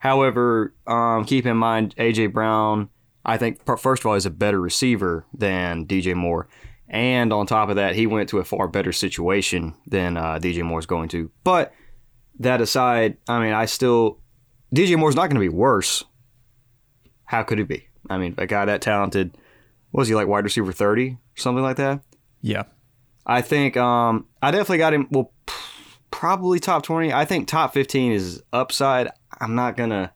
However, 0.00 0.74
um, 0.86 1.24
keep 1.24 1.46
in 1.46 1.56
mind 1.56 1.94
AJ 1.96 2.32
Brown, 2.32 2.88
I 3.24 3.36
think 3.36 3.64
first 3.64 4.02
of 4.02 4.06
all 4.06 4.14
is 4.14 4.26
a 4.26 4.30
better 4.30 4.60
receiver 4.60 5.26
than 5.32 5.86
DJ 5.86 6.14
Moore, 6.14 6.48
and 6.88 7.32
on 7.32 7.46
top 7.46 7.68
of 7.68 7.76
that, 7.76 7.94
he 7.94 8.06
went 8.06 8.30
to 8.30 8.38
a 8.38 8.44
far 8.44 8.66
better 8.66 8.92
situation 8.92 9.74
than 9.86 10.16
uh, 10.16 10.38
DJ 10.40 10.62
Moore's 10.62 10.86
going 10.86 11.10
to. 11.10 11.30
But 11.44 11.72
that 12.38 12.62
aside, 12.62 13.18
I 13.28 13.40
mean, 13.40 13.52
I 13.52 13.66
still 13.66 14.18
DJ 14.74 14.98
Moore's 14.98 15.14
not 15.14 15.28
going 15.28 15.34
to 15.34 15.40
be 15.40 15.48
worse. 15.48 16.02
How 17.24 17.42
could 17.42 17.58
he 17.58 17.64
be? 17.64 17.86
I 18.08 18.16
mean, 18.16 18.34
a 18.38 18.46
guy 18.46 18.64
that 18.64 18.80
talented, 18.80 19.36
was 19.92 20.08
he 20.08 20.14
like 20.14 20.26
wide 20.26 20.44
receiver 20.44 20.72
30 20.72 21.10
or 21.10 21.18
something 21.36 21.62
like 21.62 21.76
that? 21.76 22.00
Yeah. 22.40 22.64
I 23.26 23.42
think 23.42 23.76
um, 23.76 24.26
I 24.42 24.50
definitely 24.50 24.78
got 24.78 24.94
him. 24.94 25.06
Well, 25.10 25.30
probably 26.20 26.60
top 26.60 26.82
20. 26.82 27.14
I 27.14 27.24
think 27.24 27.48
top 27.48 27.72
15 27.72 28.12
is 28.12 28.42
upside. 28.52 29.08
I'm 29.40 29.54
not 29.54 29.74
gonna. 29.74 30.12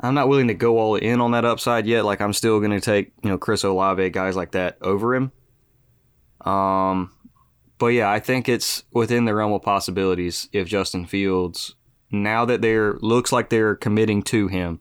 I'm 0.00 0.14
not 0.14 0.28
willing 0.28 0.48
to 0.48 0.54
go 0.54 0.78
all 0.78 0.96
in 0.96 1.20
on 1.20 1.30
that 1.30 1.44
upside 1.44 1.86
yet. 1.86 2.04
Like 2.04 2.20
I'm 2.20 2.32
still 2.32 2.58
gonna 2.58 2.80
take 2.80 3.12
you 3.22 3.30
know 3.30 3.38
Chris 3.38 3.62
Olave 3.62 4.10
guys 4.10 4.34
like 4.34 4.50
that 4.52 4.78
over 4.82 5.14
him. 5.14 5.30
Um, 6.40 7.12
but 7.78 7.88
yeah, 7.88 8.10
I 8.10 8.18
think 8.18 8.48
it's 8.48 8.82
within 8.92 9.26
the 9.26 9.34
realm 9.34 9.52
of 9.52 9.62
possibilities 9.62 10.48
if 10.52 10.66
Justin 10.66 11.06
Fields, 11.06 11.76
now 12.10 12.44
that 12.46 12.60
they're 12.60 12.94
looks 12.94 13.30
like 13.30 13.48
they're 13.48 13.76
committing 13.76 14.24
to 14.24 14.48
him, 14.48 14.80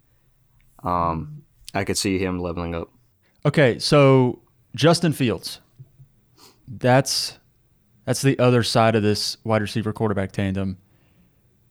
um, 0.81 1.43
I 1.75 1.83
could 1.83 1.99
see 1.99 2.17
him 2.17 2.39
leveling 2.39 2.73
up. 2.73 2.89
Okay, 3.45 3.77
so 3.77 4.41
Justin 4.75 5.13
Fields. 5.13 5.59
That's 6.67 7.38
that's 8.09 8.23
the 8.23 8.39
other 8.39 8.63
side 8.63 8.95
of 8.95 9.03
this 9.03 9.37
wide 9.43 9.61
receiver 9.61 9.93
quarterback 9.93 10.31
tandem. 10.31 10.79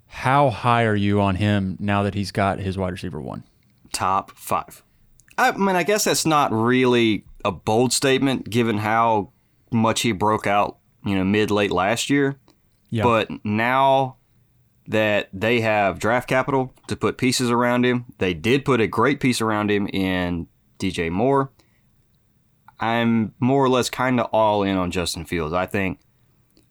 How 0.06 0.50
high 0.50 0.84
are 0.84 0.94
you 0.94 1.20
on 1.20 1.34
him 1.34 1.76
now 1.80 2.04
that 2.04 2.14
he's 2.14 2.30
got 2.30 2.60
his 2.60 2.78
wide 2.78 2.92
receiver 2.92 3.20
one? 3.20 3.42
Top 3.92 4.30
five. 4.30 4.84
I 5.36 5.50
mean, 5.50 5.74
I 5.74 5.82
guess 5.82 6.04
that's 6.04 6.24
not 6.24 6.52
really 6.52 7.24
a 7.44 7.50
bold 7.50 7.92
statement 7.92 8.48
given 8.48 8.78
how 8.78 9.32
much 9.72 10.02
he 10.02 10.12
broke 10.12 10.46
out, 10.46 10.78
you 11.04 11.16
know, 11.16 11.24
mid 11.24 11.50
late 11.50 11.72
last 11.72 12.08
year. 12.08 12.38
Yeah. 12.88 13.02
But 13.02 13.30
now 13.44 14.18
that 14.86 15.30
they 15.32 15.60
have 15.62 15.98
draft 15.98 16.28
capital 16.28 16.72
to 16.86 16.94
put 16.94 17.18
pieces 17.18 17.50
around 17.50 17.84
him, 17.84 18.04
they 18.18 18.32
did 18.32 18.64
put 18.64 18.80
a 18.80 18.86
great 18.86 19.18
piece 19.18 19.40
around 19.40 19.72
him 19.72 19.88
in 19.88 20.46
DJ 20.78 21.10
Moore. 21.10 21.50
I'm 22.78 23.34
more 23.40 23.64
or 23.64 23.68
less 23.68 23.90
kind 23.90 24.20
of 24.20 24.28
all 24.32 24.62
in 24.62 24.76
on 24.76 24.92
Justin 24.92 25.24
Fields. 25.24 25.52
I 25.52 25.66
think 25.66 25.98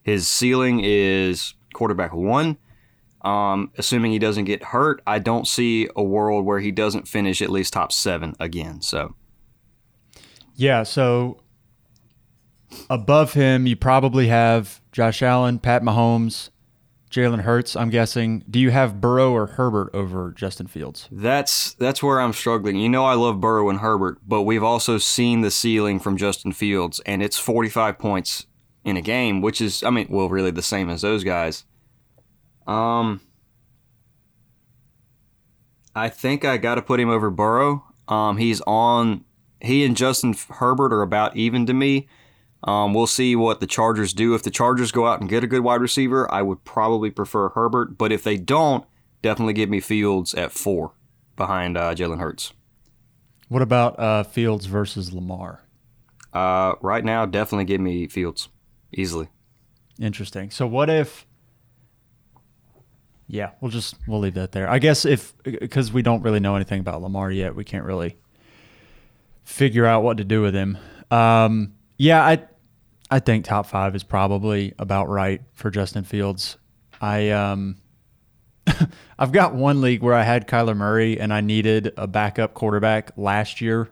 his 0.07 0.25
ceiling 0.25 0.79
is 0.81 1.53
quarterback 1.73 2.13
one. 2.13 2.57
Um, 3.25 3.73
assuming 3.77 4.13
he 4.13 4.19
doesn't 4.19 4.45
get 4.45 4.63
hurt, 4.63 5.01
I 5.05 5.19
don't 5.19 5.45
see 5.45 5.89
a 5.97 6.03
world 6.03 6.45
where 6.45 6.61
he 6.61 6.71
doesn't 6.71 7.09
finish 7.09 7.41
at 7.41 7.49
least 7.49 7.73
top 7.73 7.91
seven 7.91 8.33
again. 8.39 8.81
So 8.81 9.15
Yeah, 10.55 10.83
so 10.83 11.41
above 12.89 13.33
him, 13.33 13.67
you 13.67 13.75
probably 13.75 14.27
have 14.27 14.81
Josh 14.93 15.21
Allen, 15.21 15.59
Pat 15.59 15.83
Mahomes, 15.83 16.51
Jalen 17.11 17.41
Hurts, 17.41 17.75
I'm 17.75 17.89
guessing. 17.89 18.45
Do 18.49 18.59
you 18.59 18.71
have 18.71 19.01
Burrow 19.01 19.33
or 19.33 19.47
Herbert 19.47 19.89
over 19.93 20.31
Justin 20.31 20.67
Fields? 20.67 21.09
That's 21.11 21.73
that's 21.73 22.01
where 22.01 22.21
I'm 22.21 22.31
struggling. 22.31 22.77
You 22.77 22.87
know 22.87 23.03
I 23.03 23.15
love 23.15 23.41
Burrow 23.41 23.69
and 23.69 23.79
Herbert, 23.79 24.19
but 24.25 24.43
we've 24.43 24.63
also 24.63 24.99
seen 24.99 25.41
the 25.41 25.51
ceiling 25.51 25.99
from 25.99 26.15
Justin 26.15 26.53
Fields, 26.53 27.01
and 27.05 27.21
it's 27.21 27.37
45 27.37 27.99
points 27.99 28.45
in 28.87 28.95
a 28.95 29.01
game, 29.01 29.41
which 29.41 29.59
is 29.59 29.83
I 29.83 29.89
mean, 29.89 30.07
well, 30.09 30.29
really 30.29 30.49
the 30.49 30.61
same 30.63 30.89
as 30.89 31.01
those 31.01 31.25
guys. 31.25 31.65
Um, 32.65 33.19
I 35.93 36.07
think 36.07 36.45
I 36.45 36.57
got 36.57 36.75
to 36.75 36.81
put 36.81 36.99
him 36.99 37.09
over 37.09 37.29
Burrow. 37.29 37.83
Um, 38.07 38.37
he's 38.37 38.61
on. 38.61 39.25
He 39.59 39.83
and 39.83 39.97
Justin 39.97 40.35
Herbert 40.49 40.93
are 40.93 41.01
about 41.01 41.35
even 41.35 41.65
to 41.65 41.73
me. 41.73 42.07
Um, 42.63 42.93
we'll 42.93 43.07
see 43.07 43.35
what 43.35 43.59
the 43.59 43.67
Chargers 43.67 44.13
do. 44.13 44.33
If 44.33 44.43
the 44.43 44.51
Chargers 44.51 44.91
go 44.91 45.05
out 45.05 45.19
and 45.19 45.29
get 45.29 45.43
a 45.43 45.47
good 45.47 45.61
wide 45.61 45.81
receiver, 45.81 46.31
I 46.31 46.41
would 46.41 46.63
probably 46.63 47.11
prefer 47.11 47.49
Herbert. 47.49 47.97
But 47.97 48.11
if 48.11 48.23
they 48.23 48.37
don't, 48.37 48.85
definitely 49.21 49.53
give 49.53 49.69
me 49.69 49.79
Fields 49.81 50.33
at 50.33 50.51
four 50.51 50.93
behind 51.35 51.75
uh, 51.75 51.93
Jalen 51.93 52.19
Hurts. 52.19 52.53
What 53.49 53.61
about 53.61 53.99
uh, 53.99 54.23
Fields 54.23 54.65
versus 54.65 55.11
Lamar? 55.11 55.63
Uh, 56.33 56.75
right 56.81 57.03
now, 57.03 57.25
definitely 57.25 57.65
give 57.65 57.81
me 57.81 58.07
Fields 58.07 58.49
easily. 58.91 59.29
Interesting. 59.99 60.51
So 60.51 60.67
what 60.67 60.89
if? 60.89 61.25
Yeah, 63.27 63.51
we'll 63.59 63.71
just 63.71 63.95
we'll 64.07 64.19
leave 64.19 64.35
that 64.35 64.53
there. 64.53 64.69
I 64.69 64.79
guess 64.79 65.03
if 65.03 65.33
because 65.43 65.91
we 65.91 66.01
don't 66.01 66.21
really 66.21 66.39
know 66.39 66.55
anything 66.55 66.79
about 66.79 67.01
Lamar 67.01 67.29
yet, 67.29 67.55
we 67.55 67.65
can't 67.65 67.83
really 67.83 68.15
figure 69.43 69.85
out 69.85 70.03
what 70.03 70.17
to 70.17 70.23
do 70.23 70.41
with 70.41 70.53
him. 70.53 70.77
Um, 71.11 71.73
yeah, 71.97 72.23
I 72.23 72.45
I 73.09 73.19
think 73.19 73.45
top 73.45 73.65
five 73.65 73.95
is 73.95 74.03
probably 74.03 74.73
about 74.79 75.09
right 75.09 75.41
for 75.53 75.69
Justin 75.69 76.03
Fields. 76.03 76.57
I 77.01 77.31
um 77.31 77.77
I've 79.19 79.31
got 79.31 79.55
one 79.55 79.81
league 79.81 80.01
where 80.03 80.13
I 80.13 80.23
had 80.23 80.47
Kyler 80.47 80.75
Murray 80.75 81.19
and 81.19 81.33
I 81.33 81.41
needed 81.41 81.93
a 81.97 82.07
backup 82.07 82.53
quarterback 82.53 83.11
last 83.17 83.61
year. 83.61 83.89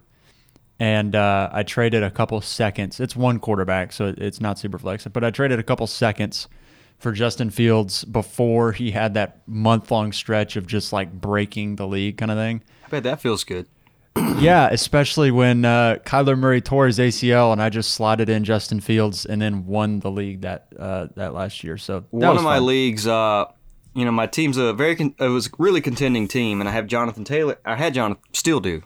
And 0.79 1.15
uh, 1.15 1.50
I 1.53 1.63
traded 1.63 2.03
a 2.03 2.12
couple 2.12 2.41
seconds. 2.41 3.00
It's 3.00 3.15
one 3.15 3.39
quarterback, 3.39 3.94
so 3.94 4.13
it's 4.17 4.41
not 4.41 4.60
super 4.60 4.77
flex, 4.77 5.08
but 5.08 5.24
I 5.24 5.32
traded 5.32 5.58
a 5.58 5.63
couple 5.63 5.88
seconds 5.88 6.50
for 6.98 7.12
Justin 7.12 7.50
Fields 7.50 8.03
before 8.05 8.72
he 8.74 8.91
had 8.91 9.13
that 9.13 9.39
month 9.48 9.89
long 9.91 10.12
stretch 10.12 10.55
of 10.55 10.67
just 10.67 10.91
like 10.91 11.13
breaking 11.13 11.77
the 11.77 11.88
league 11.88 12.17
kind 12.17 12.32
of 12.32 12.38
thing. 12.38 12.62
I 12.86 12.89
bet 12.89 13.03
that 13.03 13.22
feels 13.22 13.44
good. 13.44 13.67
yeah, 14.39 14.70
especially 14.72 15.29
when 15.32 15.65
uh, 15.65 15.98
Kyler 16.05 16.38
Murray 16.38 16.62
tore 16.62 16.88
his 16.88 17.00
ACL 17.00 17.51
and 17.51 17.62
I 17.62 17.70
just 17.70 17.94
slotted 17.94 18.29
in 18.29 18.44
Justin 18.46 18.79
Fields 18.79 19.25
and 19.25 19.41
then 19.41 19.65
won 19.65 20.00
the 20.00 20.12
league 20.12 20.41
that 20.41 20.67
uh, 20.79 21.08
that 21.15 21.34
last 21.34 21.63
year. 21.63 21.77
So 21.77 22.05
One 22.12 22.38
of 22.38 22.44
my 22.44 22.58
fun. 22.58 22.65
leagues, 22.65 23.08
uh, 23.08 23.46
you 23.94 24.05
know, 24.05 24.12
my 24.12 24.27
team's 24.27 24.58
a 24.58 24.72
very 24.74 24.96
con- 24.96 25.15
it 25.20 25.27
was 25.27 25.48
a 25.48 25.50
really 25.58 25.82
contending 25.82 26.27
team, 26.29 26.60
and 26.62 26.70
I 26.70 26.72
have 26.72 26.88
Jonathan 26.88 27.24
Taylor. 27.25 27.58
I 27.65 27.75
had 27.75 27.94
Jonathan, 27.94 28.24
still 28.34 28.60
do, 28.62 28.84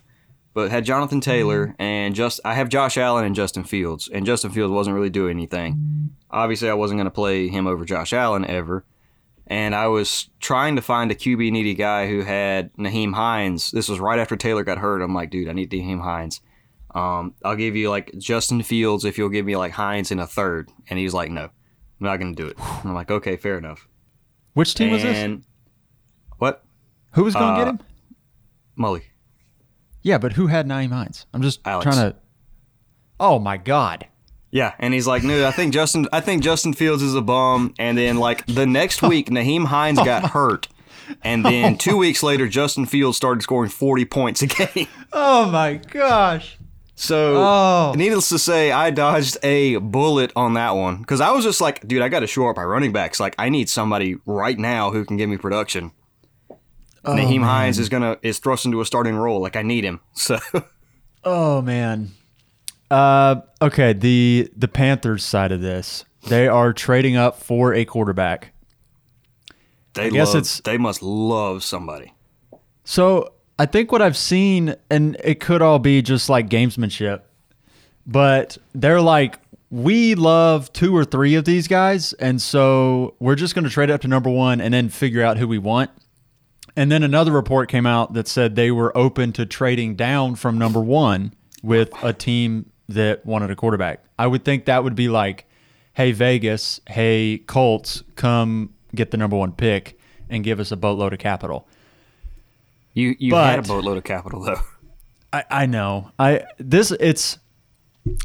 but 0.60 0.72
had 0.72 0.84
Jonathan 0.84 1.22
Taylor 1.22 1.74
and 1.80 2.13
just 2.13 2.42
I 2.44 2.54
have 2.54 2.68
Josh 2.68 2.98
Allen 2.98 3.24
and 3.24 3.34
Justin 3.34 3.63
Fields, 3.63 4.10
and 4.13 4.25
Justin 4.25 4.51
Fields 4.51 4.74
wasn't 4.74 4.94
really 4.94 5.10
doing 5.10 5.32
anything. 5.38 6.10
Obviously, 6.30 6.70
I 6.70 6.74
wasn't 6.74 6.98
going 6.98 7.06
to 7.06 7.12
play 7.12 7.48
him 7.48 7.66
over 7.66 7.86
Josh 7.86 8.12
Allen 8.12 8.44
ever, 8.44 8.84
and 9.48 9.74
I 9.74 9.88
was 9.88 10.30
trying 10.42 10.75
to 10.75 10.82
find 10.82 11.12
a 11.12 11.16
QB 11.16 11.54
needy 11.54 11.75
guy 11.75 12.10
who 12.10 12.24
had 12.24 12.74
Nyheim 12.74 13.13
Hines. 13.13 13.72
This 13.72 13.88
was 13.88 14.01
right 14.01 14.20
after 14.20 14.36
Taylor 14.36 14.66
got 14.66 14.80
hurt. 14.80 15.01
I'm 15.01 15.13
like, 15.13 15.30
dude, 15.30 15.48
I 15.48 15.54
need 15.54 15.72
Nyheim 15.72 16.04
Hines. 16.04 16.42
Um, 16.94 17.36
I'll 17.46 17.56
give 17.56 17.78
you 17.78 17.89
like 17.89 18.12
Justin 18.18 18.62
Fields 18.62 19.06
if 19.06 19.18
you'll 19.18 19.30
give 19.30 19.46
me 19.46 19.56
like 19.56 19.72
Hines 19.72 20.12
in 20.12 20.20
a 20.20 20.28
third, 20.28 20.70
and 20.89 21.00
he's 21.00 21.13
like, 21.13 21.32
no, 21.32 21.44
I'm 21.44 21.51
not 22.01 22.18
going 22.18 22.36
to 22.36 22.44
do 22.44 22.50
it. 22.50 22.58
And 22.58 22.68
I'm 22.89 22.96
like, 22.96 23.12
okay, 23.12 23.38
fair 23.38 23.58
enough. 23.58 23.88
Which 24.56 24.75
team 24.75 24.92
was 24.92 25.04
this? 25.04 25.39
What? 26.38 26.66
Who 27.12 27.24
was 27.24 27.34
going 27.34 27.56
to 27.56 27.62
uh, 27.62 27.63
get 27.63 27.68
him? 27.70 27.80
Mully. 28.78 29.04
Yeah, 30.01 30.18
but 30.18 30.34
who 30.34 30.48
had 30.48 30.68
Nyheim 30.68 30.91
Hines? 30.91 31.25
I'm 31.34 31.41
just 31.41 31.60
Alex. 31.65 31.84
trying 31.84 32.12
to. 32.12 32.18
Oh 33.20 33.38
my 33.39 33.58
God! 33.58 34.08
Yeah, 34.51 34.74
and 34.79 34.94
he's 34.94 35.06
like, 35.08 35.24
no, 35.24 35.46
I 35.48 35.51
think 35.51 35.74
Justin, 35.74 36.08
I 36.13 36.22
think 36.22 36.41
Justin 36.41 36.74
Fields 36.74 37.03
is 37.03 37.15
a 37.15 37.22
bum. 37.22 37.74
And 37.77 37.98
then 37.98 38.18
like 38.18 38.46
the 38.46 38.65
next 38.65 39.01
week, 39.01 39.29
Nyheim 39.29 39.65
Hines 39.65 40.00
got 40.00 40.24
oh 40.24 40.27
hurt, 40.27 40.68
and 41.22 41.44
then 41.46 41.77
two 41.77 41.98
weeks 41.98 42.24
later, 42.24 42.48
Justin 42.48 42.86
Fields 42.86 43.18
started 43.18 43.41
scoring 43.44 43.70
40 43.70 44.06
points 44.06 44.41
a 44.41 44.48
game. 44.48 44.88
Oh 45.12 45.50
my 45.50 45.74
gosh! 45.74 46.58
So, 46.96 47.36
Oh. 47.38 47.94
needless 47.98 48.29
to 48.29 48.38
say, 48.38 48.72
I 48.72 48.91
dodged 48.91 49.38
a 49.41 49.77
bullet 49.77 50.32
on 50.36 50.53
that 50.53 50.72
one 50.75 50.98
because 51.00 51.20
I 51.20 51.32
was 51.32 51.44
just 51.44 51.62
like, 51.62 51.86
dude, 51.88 52.01
I 52.03 52.10
got 52.10 52.20
to 52.20 52.27
shore 52.27 52.51
up 52.51 52.58
my 52.58 52.63
running 52.63 52.91
backs. 52.91 53.20
Like, 53.20 53.34
I 53.39 53.50
need 53.50 53.70
somebody 53.70 54.18
right 54.27 54.58
now 54.60 54.91
who 54.91 55.03
can 55.06 55.18
give 55.18 55.27
me 55.29 55.38
production. 55.38 55.91
Nyheim 57.06 57.44
Hines 57.44 57.79
is 57.79 57.89
gonna 57.89 58.18
is 58.22 58.39
thrust 58.39 58.65
into 58.65 58.82
a 58.82 58.86
starting 58.86 59.15
role. 59.15 59.39
Like, 59.41 59.56
I 59.56 59.62
need 59.62 59.84
him. 59.84 60.00
So. 60.13 60.38
Oh 61.24 61.62
man. 61.62 62.12
Uh, 62.91 63.38
okay. 63.62 63.94
The 63.94 64.50
the 64.56 64.68
Panthers 64.68 65.24
side 65.24 65.51
of 65.51 65.62
this, 65.62 66.06
they 66.27 66.48
are 66.48 66.74
trading 66.74 67.15
up 67.18 67.41
for 67.41 67.74
a 67.74 67.86
quarterback. 67.86 68.53
They 69.94 70.10
guess 70.10 70.29
love, 70.29 70.36
it's- 70.38 70.62
they 70.63 70.77
must 70.77 71.01
love 71.01 71.63
somebody. 71.63 72.13
So 72.84 73.34
I 73.58 73.65
think 73.65 73.91
what 73.91 74.01
I've 74.01 74.18
seen, 74.18 74.75
and 74.89 75.18
it 75.24 75.39
could 75.39 75.62
all 75.62 75.79
be 75.79 76.01
just 76.01 76.29
like 76.29 76.48
gamesmanship, 76.50 77.22
but 78.08 78.58
they're 78.74 79.01
like, 79.01 79.38
we 79.70 80.15
love 80.15 80.72
two 80.74 80.96
or 80.96 81.03
three 81.06 81.36
of 81.36 81.46
these 81.46 81.68
guys, 81.68 82.13
and 82.13 82.41
so 82.41 83.15
we're 83.20 83.36
just 83.36 83.53
going 83.53 83.65
to 83.65 83.70
trade 83.70 83.91
up 83.91 84.01
to 84.01 84.08
number 84.08 84.29
one 84.29 84.62
and 84.62 84.74
then 84.74 84.89
figure 84.89 85.22
out 85.22 85.38
who 85.38 85.48
we 85.48 85.58
want. 85.58 85.91
And 86.79 86.89
then 86.89 87.03
another 87.03 87.33
report 87.33 87.67
came 87.67 87.86
out 87.86 88.13
that 88.13 88.25
said 88.25 88.55
they 88.55 88.71
were 88.71 88.98
open 88.98 89.33
to 89.33 89.45
trading 89.45 89.95
down 89.95 90.36
from 90.36 90.57
number 90.57 90.79
one 90.79 91.33
with 91.62 91.91
a 92.01 92.13
team 92.13 92.71
that 92.88 93.25
wanted 93.25 93.51
a 93.51 93.55
quarterback. 93.57 94.01
I 94.17 94.27
would 94.27 94.45
think 94.45 94.63
that 94.63 94.81
would 94.81 94.95
be 94.95 95.09
like, 95.09 95.45
hey, 95.91 96.13
Vegas, 96.13 96.79
hey, 96.88 97.43
Colts, 97.45 98.03
come 98.15 98.74
get 98.95 99.12
the 99.12 99.17
number 99.17 99.36
one 99.36 99.51
pick 99.51 100.00
and 100.29 100.41
give 100.41 100.62
us 100.62 100.71
a 100.71 100.77
boatload 100.77 101.12
of 101.12 101.19
capital. 101.19 101.67
You 102.93 103.13
you 103.19 103.36
had 103.36 103.59
a 103.59 103.63
boatload 103.63 103.98
of 103.98 104.05
capital 104.05 104.39
though. 104.39 104.62
I, 105.33 105.43
I 105.51 105.65
know. 105.65 106.12
I 106.17 106.45
this 106.59 106.91
it's 106.91 107.39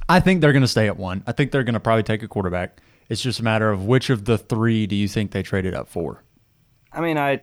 I 0.08 0.20
think 0.20 0.42
they're 0.42 0.52
gonna 0.52 0.68
stay 0.68 0.86
at 0.86 0.96
one. 0.96 1.24
I 1.26 1.32
think 1.32 1.50
they're 1.50 1.64
gonna 1.64 1.80
probably 1.80 2.04
take 2.04 2.22
a 2.22 2.28
quarterback. 2.28 2.80
It's 3.08 3.20
just 3.20 3.40
a 3.40 3.42
matter 3.42 3.72
of 3.72 3.84
which 3.84 4.10
of 4.10 4.26
the 4.26 4.38
three 4.38 4.86
do 4.86 4.94
you 4.94 5.08
think 5.08 5.32
they 5.32 5.42
traded 5.42 5.74
up 5.74 5.88
for? 5.88 6.22
I 6.92 7.00
mean, 7.00 7.18
I 7.18 7.42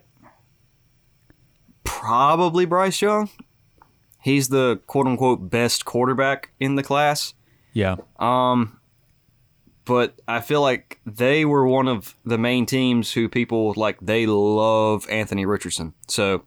probably 1.84 2.64
Bryce 2.64 3.00
Young. 3.02 3.30
He's 4.20 4.48
the 4.48 4.80
quote 4.86 5.06
unquote 5.06 5.50
best 5.50 5.84
quarterback 5.84 6.52
in 6.60 6.76
the 6.76 6.82
class. 6.82 7.34
Yeah. 7.72 7.96
Um, 8.18 8.78
but 9.84 10.20
I 10.28 10.40
feel 10.40 10.60
like 10.60 11.00
they 11.04 11.44
were 11.44 11.66
one 11.66 11.88
of 11.88 12.14
the 12.24 12.38
main 12.38 12.66
teams 12.66 13.12
who 13.12 13.28
people 13.28 13.74
like. 13.76 13.98
They 14.00 14.26
love 14.26 15.08
Anthony 15.10 15.44
Richardson. 15.44 15.94
So, 16.06 16.44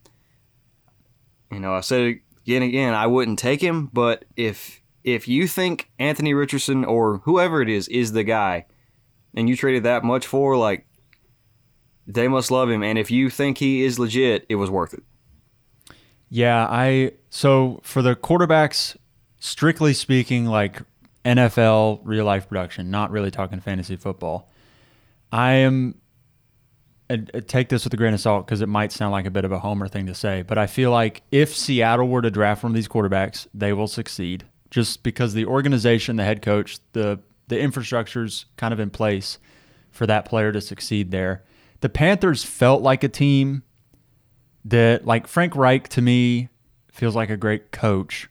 you 1.51 1.59
know, 1.59 1.73
I 1.73 1.81
said 1.81 2.01
it 2.01 2.21
again, 2.43 2.61
and 2.61 2.69
again. 2.69 2.93
I 2.93 3.07
wouldn't 3.07 3.39
take 3.39 3.61
him, 3.61 3.89
but 3.91 4.23
if 4.37 4.81
if 5.03 5.27
you 5.27 5.47
think 5.47 5.91
Anthony 5.99 6.33
Richardson 6.33 6.85
or 6.85 7.17
whoever 7.25 7.61
it 7.61 7.69
is 7.69 7.87
is 7.89 8.13
the 8.13 8.23
guy, 8.23 8.65
and 9.33 9.49
you 9.49 9.57
traded 9.57 9.83
that 9.83 10.03
much 10.03 10.25
for, 10.25 10.55
like, 10.55 10.87
they 12.07 12.27
must 12.27 12.51
love 12.51 12.69
him. 12.69 12.81
And 12.83 12.97
if 12.97 13.11
you 13.11 13.29
think 13.29 13.57
he 13.57 13.83
is 13.83 13.99
legit, 13.99 14.45
it 14.47 14.55
was 14.55 14.69
worth 14.69 14.93
it. 14.93 15.03
Yeah, 16.35 16.67
I 16.69 17.13
so 17.29 17.79
for 17.81 18.01
the 18.01 18.13
quarterbacks, 18.13 18.97
strictly 19.39 19.93
speaking, 19.93 20.45
like 20.45 20.81
NFL 21.23 22.01
real 22.03 22.25
life 22.25 22.49
production, 22.49 22.91
not 22.91 23.09
really 23.09 23.31
talking 23.31 23.61
fantasy 23.61 23.95
football. 23.95 24.51
I 25.31 25.53
am 25.53 25.95
and 27.07 27.31
uh, 27.33 27.39
take 27.47 27.69
this 27.69 27.85
with 27.85 27.93
a 27.93 27.95
grain 27.95 28.13
of 28.13 28.19
salt 28.19 28.45
because 28.45 28.59
it 28.59 28.67
might 28.67 28.91
sound 28.91 29.13
like 29.13 29.25
a 29.25 29.31
bit 29.31 29.45
of 29.45 29.53
a 29.53 29.59
homer 29.59 29.87
thing 29.87 30.07
to 30.07 30.13
say, 30.13 30.41
but 30.41 30.57
I 30.57 30.67
feel 30.67 30.91
like 30.91 31.23
if 31.31 31.55
Seattle 31.55 32.09
were 32.09 32.21
to 32.21 32.29
draft 32.29 32.63
one 32.63 32.73
of 32.73 32.75
these 32.75 32.89
quarterbacks, 32.89 33.47
they 33.53 33.71
will 33.71 33.87
succeed 33.87 34.43
just 34.69 35.03
because 35.03 35.35
the 35.35 35.45
organization, 35.45 36.17
the 36.17 36.25
head 36.25 36.41
coach, 36.41 36.79
the 36.91 37.17
the 37.47 37.57
infrastructure's 37.61 38.45
kind 38.57 38.73
of 38.73 38.81
in 38.81 38.89
place 38.89 39.37
for 39.89 40.05
that 40.05 40.25
player 40.25 40.51
to 40.51 40.59
succeed 40.59 41.11
there. 41.11 41.45
The 41.79 41.87
Panthers 41.87 42.43
felt 42.43 42.81
like 42.81 43.05
a 43.05 43.09
team 43.09 43.63
that 44.65 45.05
like 45.05 45.27
Frank 45.27 45.55
Reich 45.55 45.87
to 45.89 46.01
me 46.01 46.49
feels 46.91 47.15
like 47.15 47.29
a 47.29 47.37
great 47.37 47.71
coach. 47.71 48.27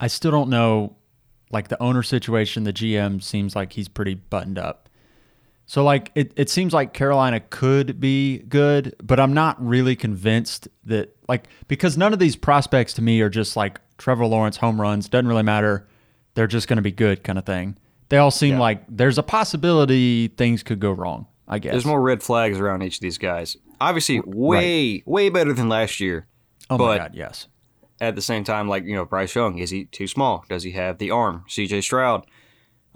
I 0.00 0.06
still 0.08 0.30
don't 0.30 0.50
know 0.50 0.96
like 1.50 1.68
the 1.68 1.80
owner 1.82 2.02
situation, 2.02 2.64
the 2.64 2.72
GM 2.72 3.22
seems 3.22 3.54
like 3.54 3.72
he's 3.74 3.88
pretty 3.88 4.14
buttoned 4.14 4.58
up. 4.58 4.88
So 5.66 5.84
like 5.84 6.10
it, 6.14 6.32
it 6.36 6.50
seems 6.50 6.72
like 6.72 6.92
Carolina 6.92 7.40
could 7.40 8.00
be 8.00 8.38
good, 8.38 8.94
but 9.02 9.20
I'm 9.20 9.32
not 9.32 9.64
really 9.64 9.94
convinced 9.96 10.66
that 10.84 11.14
like 11.28 11.46
because 11.68 11.96
none 11.96 12.12
of 12.12 12.18
these 12.18 12.36
prospects 12.36 12.92
to 12.94 13.02
me 13.02 13.20
are 13.20 13.28
just 13.30 13.56
like 13.56 13.80
Trevor 13.98 14.26
Lawrence 14.26 14.56
home 14.56 14.80
runs, 14.80 15.08
doesn't 15.08 15.28
really 15.28 15.42
matter. 15.42 15.86
They're 16.34 16.46
just 16.46 16.66
going 16.68 16.78
to 16.78 16.82
be 16.82 16.90
good 16.90 17.22
kind 17.22 17.38
of 17.38 17.44
thing. 17.46 17.76
They 18.08 18.16
all 18.18 18.30
seem 18.30 18.54
Yeah. 18.54 18.60
like 18.60 18.82
there's 18.88 19.18
a 19.18 19.22
possibility 19.22 20.28
things 20.28 20.62
could 20.62 20.80
go 20.80 20.90
wrong, 20.92 21.26
I 21.46 21.58
guess. 21.58 21.72
There's 21.72 21.86
more 21.86 22.00
red 22.02 22.22
flags 22.22 22.58
around 22.58 22.82
each 22.82 22.96
of 22.96 23.00
these 23.00 23.18
guys. 23.18 23.56
Obviously, 23.82 24.20
way, 24.24 25.02
way 25.06 25.28
better 25.28 25.52
than 25.52 25.68
last 25.68 25.98
year. 26.00 26.26
oh 26.70 26.78
my 26.78 26.98
god, 26.98 27.12
yes. 27.14 27.48
At 28.00 28.14
the 28.16 28.22
same 28.22 28.42
time, 28.44 28.68
like, 28.68 28.84
you 28.84 28.94
know, 28.94 29.04
Bryce 29.04 29.34
Young, 29.34 29.58
is 29.58 29.70
he 29.70 29.84
too 29.84 30.06
small? 30.08 30.44
Does 30.48 30.62
he 30.64 30.72
have 30.72 30.98
the 30.98 31.10
arm? 31.10 31.44
CJ 31.48 31.82
Stroud. 31.82 32.26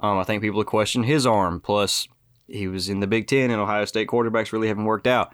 Um, 0.00 0.18
I 0.18 0.24
think 0.24 0.42
people 0.42 0.60
have 0.60 0.66
questioned 0.66 1.04
his 1.06 1.26
arm. 1.26 1.60
Plus, 1.60 2.08
he 2.48 2.66
was 2.68 2.88
in 2.88 3.00
the 3.00 3.06
Big 3.06 3.26
Ten, 3.28 3.50
and 3.50 3.60
Ohio 3.60 3.84
State 3.84 4.08
quarterbacks 4.08 4.52
really 4.52 4.68
haven't 4.68 4.84
worked 4.84 5.06
out. 5.06 5.32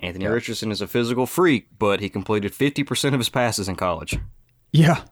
Anthony 0.00 0.24
Yeah. 0.26 0.32
Richardson 0.32 0.70
is 0.70 0.82
a 0.82 0.86
physical 0.86 1.24
freak, 1.26 1.68
but 1.78 2.00
he 2.00 2.08
completed 2.10 2.52
50% 2.52 3.14
of 3.14 3.18
his 3.20 3.28
passes 3.30 3.68
in 3.68 3.76
college. 3.76 4.16
Yeah. 4.72 5.02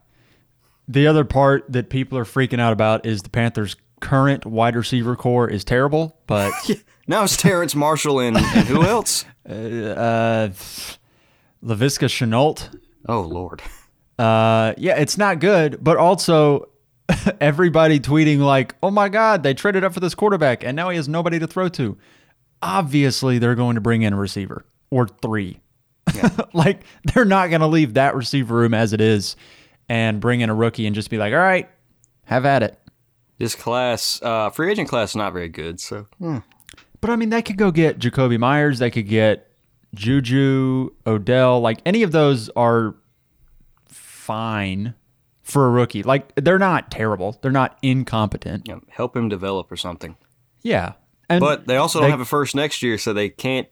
The 0.87 1.07
other 1.07 1.25
part 1.25 1.65
that 1.71 1.89
people 1.89 2.17
are 2.17 2.25
freaking 2.25 2.59
out 2.59 2.73
about 2.73 3.05
is 3.07 3.23
the 3.23 3.29
Panthers' 3.31 3.75
current 4.05 4.45
wide 4.45 4.75
receiver 4.75 5.15
corps 5.15 5.49
is 5.49 5.63
terrible, 5.63 6.17
but 6.27 6.51
Now 7.07 7.23
it's 7.23 7.37
Terrace 7.37 7.75
Marshall 7.75 8.19
and, 8.19 8.35
and 8.37 8.67
who 8.67 8.83
else? 8.83 9.25
uh, 9.49 10.49
Laviska 11.63 12.07
Shenault, 12.07 12.69
Oh, 13.07 13.21
Lord. 13.21 13.61
uh, 14.17 14.73
yeah, 14.77 14.97
it's 14.97 15.17
not 15.17 15.39
good. 15.39 15.83
But 15.83 15.97
also, 15.97 16.69
everybody 17.39 17.99
tweeting 17.99 18.39
like, 18.39 18.75
"Oh 18.81 18.89
my 18.91 19.09
God, 19.09 19.43
they 19.43 19.53
traded 19.53 19.83
up 19.83 19.93
for 19.93 19.99
this 19.99 20.15
quarterback, 20.15 20.63
and 20.63 20.75
now 20.75 20.89
he 20.89 20.95
has 20.97 21.07
nobody 21.07 21.37
to 21.39 21.47
throw 21.47 21.69
to." 21.69 21.97
Obviously, 22.61 23.37
they're 23.37 23.53
going 23.55 23.75
to 23.75 23.81
bring 23.81 24.01
in 24.01 24.13
a 24.13 24.17
receiver 24.17 24.65
or 24.89 25.07
three. 25.07 25.59
like 26.53 26.83
they're 27.13 27.25
not 27.25 27.49
going 27.49 27.61
to 27.61 27.67
leave 27.67 27.95
that 27.95 28.15
receiver 28.15 28.55
room 28.55 28.73
as 28.73 28.93
it 28.93 29.01
is 29.01 29.35
and 29.89 30.19
bring 30.19 30.41
in 30.41 30.49
a 30.49 30.55
rookie 30.55 30.85
and 30.87 30.95
just 30.95 31.09
be 31.11 31.17
like, 31.17 31.33
"All 31.33 31.39
right, 31.39 31.69
have 32.23 32.45
at 32.45 32.63
it." 32.63 32.79
This 33.37 33.55
class, 33.55 34.21
uh, 34.21 34.49
free 34.49 34.71
agent 34.71 34.87
class, 34.89 35.09
is 35.11 35.15
not 35.17 35.33
very 35.33 35.49
good. 35.49 35.79
So, 35.79 36.07
But 37.01 37.09
I 37.09 37.15
mean, 37.17 37.29
they 37.29 37.41
could 37.41 37.57
go 37.57 37.69
get 37.71 37.99
Jakobi 37.99 38.39
Meyers. 38.39 38.79
They 38.79 38.89
could 38.89 39.07
get 39.07 39.51
Juju, 39.93 40.89
Odell. 41.05 41.59
Like 41.61 41.79
any 41.85 42.03
of 42.03 42.11
those 42.11 42.49
are 42.55 42.95
fine 43.87 44.93
for 45.43 45.67
a 45.67 45.69
rookie. 45.69 46.03
Like 46.03 46.33
they're 46.35 46.59
not 46.59 46.89
terrible. 46.91 47.37
They're 47.41 47.51
not 47.51 47.77
incompetent. 47.81 48.67
you 48.67 48.75
know, 48.75 48.81
help 48.89 49.15
him 49.15 49.29
develop 49.29 49.71
or 49.71 49.75
something. 49.77 50.15
Yeah. 50.63 50.93
And 51.29 51.39
But 51.39 51.67
they 51.67 51.77
also 51.77 51.99
don't 51.99 52.07
They- 52.07 52.11
have 52.11 52.19
a 52.21 52.25
first 52.25 52.55
next 52.55 52.81
year, 52.83 52.97
so 52.97 53.13
they 53.13 53.29
can't 53.29 53.67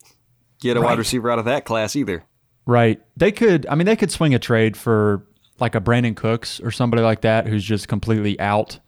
get 0.60 0.78
a 0.78 0.82
wide 0.82 0.97
receiver 0.97 1.30
out 1.30 1.39
of 1.39 1.45
that 1.45 1.65
class 1.65 1.95
either. 1.95 2.23
right, 2.65 3.02
they 3.17 3.32
could. 3.32 3.65
I 3.69 3.76
mean, 3.76 3.86
they 3.86 3.95
could 3.97 4.10
swing 4.12 4.34
a 4.34 4.39
trade 4.39 4.78
for 4.78 5.26
like 5.60 5.76
a 5.76 5.82
Brandin 5.82 6.15
Cooks 6.15 6.60
or 6.62 6.71
somebody 6.71 7.04
like 7.04 7.21
that 7.21 7.45
who's 7.47 7.63
just 7.63 7.88
completely 7.88 8.39
out 8.39 8.80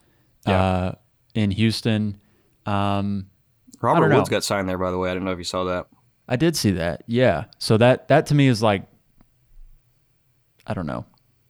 Yeah. 0.48 0.62
uh, 0.62 0.96
in 1.34 1.52
Houston. 1.52 2.20
Um, 2.66 3.28
Robert 3.82 4.10
don't. 4.10 4.20
Woods 4.20 4.30
got 4.30 4.44
signed 4.44 4.68
there, 4.70 4.78
by 4.78 4.92
the 4.92 4.98
way. 4.98 5.10
I 5.10 5.14
didn't 5.14 5.26
know 5.26 5.32
if 5.32 5.38
you 5.38 5.44
saw 5.44 5.66
that. 5.66 5.88
I 6.28 6.36
did 6.36 6.56
see 6.56 6.72
that. 6.72 7.04
Yeah. 7.08 7.46
So 7.60 7.78
that 7.78 8.08
that 8.08 8.26
to 8.28 8.36
me 8.36 8.48
is 8.48 8.64
like 8.64 8.88
I 10.66 10.74
don't 10.74 10.88
know, 10.88 11.06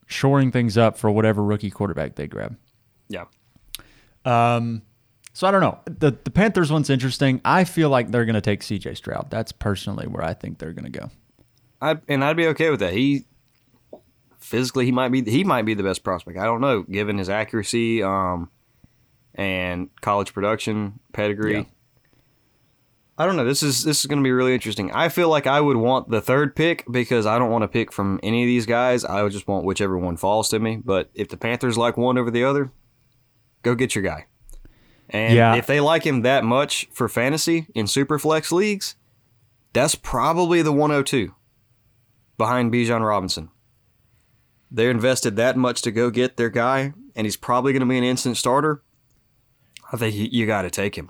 shoring 0.05 0.51
things 0.51 0.77
up 0.77 0.97
for 0.97 1.09
whatever 1.09 1.43
rookie 1.43 1.71
quarterback 1.71 2.15
they 2.15 2.27
grab. 2.27 2.57
Yeah. 3.07 3.25
Um 4.25 4.81
so 5.33 5.47
I 5.47 5.51
don't 5.51 5.61
know. 5.61 5.79
The 5.85 6.17
the 6.23 6.31
Panthers 6.31 6.71
one's 6.71 6.89
interesting. 6.89 7.41
I 7.45 7.63
feel 7.63 7.89
like 7.89 8.11
they're 8.11 8.25
going 8.25 8.35
to 8.35 8.41
take 8.41 8.61
CJ 8.61 8.95
Stroud. 8.95 9.29
That's 9.29 9.51
personally 9.51 10.07
where 10.07 10.23
I 10.23 10.33
think 10.33 10.59
they're 10.59 10.71
going 10.71 10.91
to 10.91 10.99
go. 10.99 11.09
I 11.81 11.97
and 12.07 12.23
I'd 12.23 12.37
be 12.37 12.47
okay 12.47 12.69
with 12.69 12.79
that. 12.79 12.93
He 12.93 13.25
physically 14.39 14.85
he 14.85 14.91
might 14.93 15.09
be 15.09 15.23
he 15.23 15.43
might 15.43 15.63
be 15.63 15.73
the 15.73 15.83
best 15.83 16.03
prospect. 16.03 16.37
I 16.37 16.45
don't 16.45 16.61
know, 16.61 16.83
given 16.83 17.17
his 17.17 17.29
accuracy, 17.29 18.01
um, 18.01 18.49
and 19.35 19.89
college 20.01 20.33
production 20.33 20.99
pedigree. 21.13 21.53
Yeah. 21.53 21.63
I 23.17 23.25
don't 23.25 23.37
know. 23.37 23.45
This 23.45 23.63
is 23.63 23.83
this 23.85 24.01
is 24.01 24.07
going 24.07 24.19
to 24.19 24.23
be 24.23 24.31
really 24.31 24.53
interesting. 24.53 24.91
I 24.91 25.07
feel 25.07 25.29
like 25.29 25.47
I 25.47 25.61
would 25.61 25.77
want 25.77 26.09
the 26.09 26.19
third 26.21 26.53
pick 26.55 26.83
because 26.91 27.25
I 27.25 27.37
don't 27.39 27.49
want 27.51 27.61
to 27.61 27.67
pick 27.69 27.93
from 27.93 28.19
any 28.23 28.43
of 28.43 28.47
these 28.47 28.65
guys. 28.65 29.05
I 29.05 29.23
would 29.23 29.31
just 29.31 29.47
want 29.47 29.63
whichever 29.65 29.97
one 29.97 30.17
falls 30.17 30.49
to 30.49 30.59
me. 30.59 30.81
But 30.83 31.09
if 31.13 31.29
the 31.29 31.37
Panthers 31.37 31.77
like 31.77 31.95
one 31.95 32.17
over 32.17 32.29
the 32.29 32.43
other, 32.43 32.71
go 33.63 33.73
get 33.73 33.95
your 33.95 34.03
guy. 34.03 34.25
And 35.09 35.33
Yeah. 35.33 35.55
if 35.55 35.65
they 35.65 35.79
like 35.79 36.03
him 36.05 36.23
that 36.23 36.43
much 36.43 36.89
for 36.91 37.07
fantasy 37.07 37.67
in 37.73 37.87
super 37.87 38.19
flex 38.19 38.51
leagues, 38.51 38.95
that's 39.71 39.95
probably 39.95 40.61
the 40.61 40.73
102 40.73 41.33
behind 42.37 42.73
Bijan 42.73 43.05
Robinson. 43.07 43.49
They're 44.69 44.91
invested 44.91 45.37
that 45.37 45.55
much 45.55 45.81
to 45.83 45.91
go 45.91 46.09
get 46.09 46.35
their 46.35 46.49
guy, 46.49 46.91
and 47.15 47.25
he's 47.25 47.37
probably 47.37 47.71
going 47.71 47.81
to 47.81 47.85
be 47.85 47.97
an 47.97 48.03
instant 48.03 48.35
starter. 48.35 48.81
I 49.95 49.97
think 49.97 50.15
you, 50.15 50.27
you 50.31 50.45
got 50.45 50.63
to 50.63 50.69
take 50.69 50.95
him. 50.95 51.09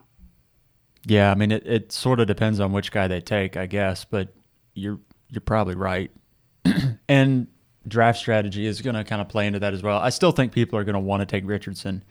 Yeah, 1.08 1.32
I 1.32 1.36
mean 1.36 1.52
it, 1.52 1.66
it 1.66 1.92
sort 1.92 2.20
of 2.20 2.28
depends 2.28 2.60
on 2.60 2.72
which 2.72 2.92
guy 2.92 3.08
they 3.08 3.22
take, 3.22 3.58
I 3.58 3.66
guess, 3.66 4.06
but 4.06 4.34
you're 4.74 5.00
you're 5.30 5.42
probably 5.42 5.76
right. 5.76 6.12
and 7.10 7.48
draft 7.88 8.20
strategy 8.20 8.66
is 8.66 8.82
going 8.82 8.96
to 8.96 9.04
kind 9.04 9.22
of 9.22 9.30
play 9.30 9.48
into 9.48 9.60
that 9.60 9.74
as 9.74 9.84
well. 9.84 10.00
I 10.00 10.10
still 10.10 10.32
think 10.32 10.52
people 10.52 10.80
are 10.80 10.84
going 10.84 10.94
to 10.94 11.00
want 11.00 11.22
to 11.22 11.26
take 11.26 11.46
Richardson. 11.46 12.04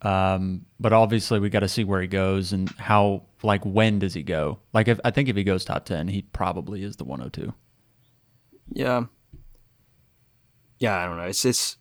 Um, 0.00 0.64
but 0.78 0.92
obviously 0.92 1.40
we 1.40 1.50
got 1.50 1.60
to 1.60 1.68
see 1.68 1.84
where 1.84 2.00
he 2.00 2.06
goes 2.06 2.52
and 2.52 2.70
how 2.78 3.24
like 3.42 3.64
when 3.64 3.98
does 3.98 4.14
he 4.14 4.22
go? 4.22 4.60
Like 4.72 4.88
if 4.88 5.00
I 5.04 5.10
think 5.10 5.28
if 5.28 5.36
he 5.36 5.44
goes 5.44 5.64
top 5.64 5.84
10, 5.86 6.08
he 6.08 6.22
probably 6.22 6.82
is 6.84 6.96
the 6.96 7.04
102. 7.04 7.52
Yeah. 8.72 9.06
Yeah, 10.78 10.96
I 10.96 11.06
don't 11.06 11.16
know. 11.16 11.24
It's 11.24 11.44
it's 11.44 11.76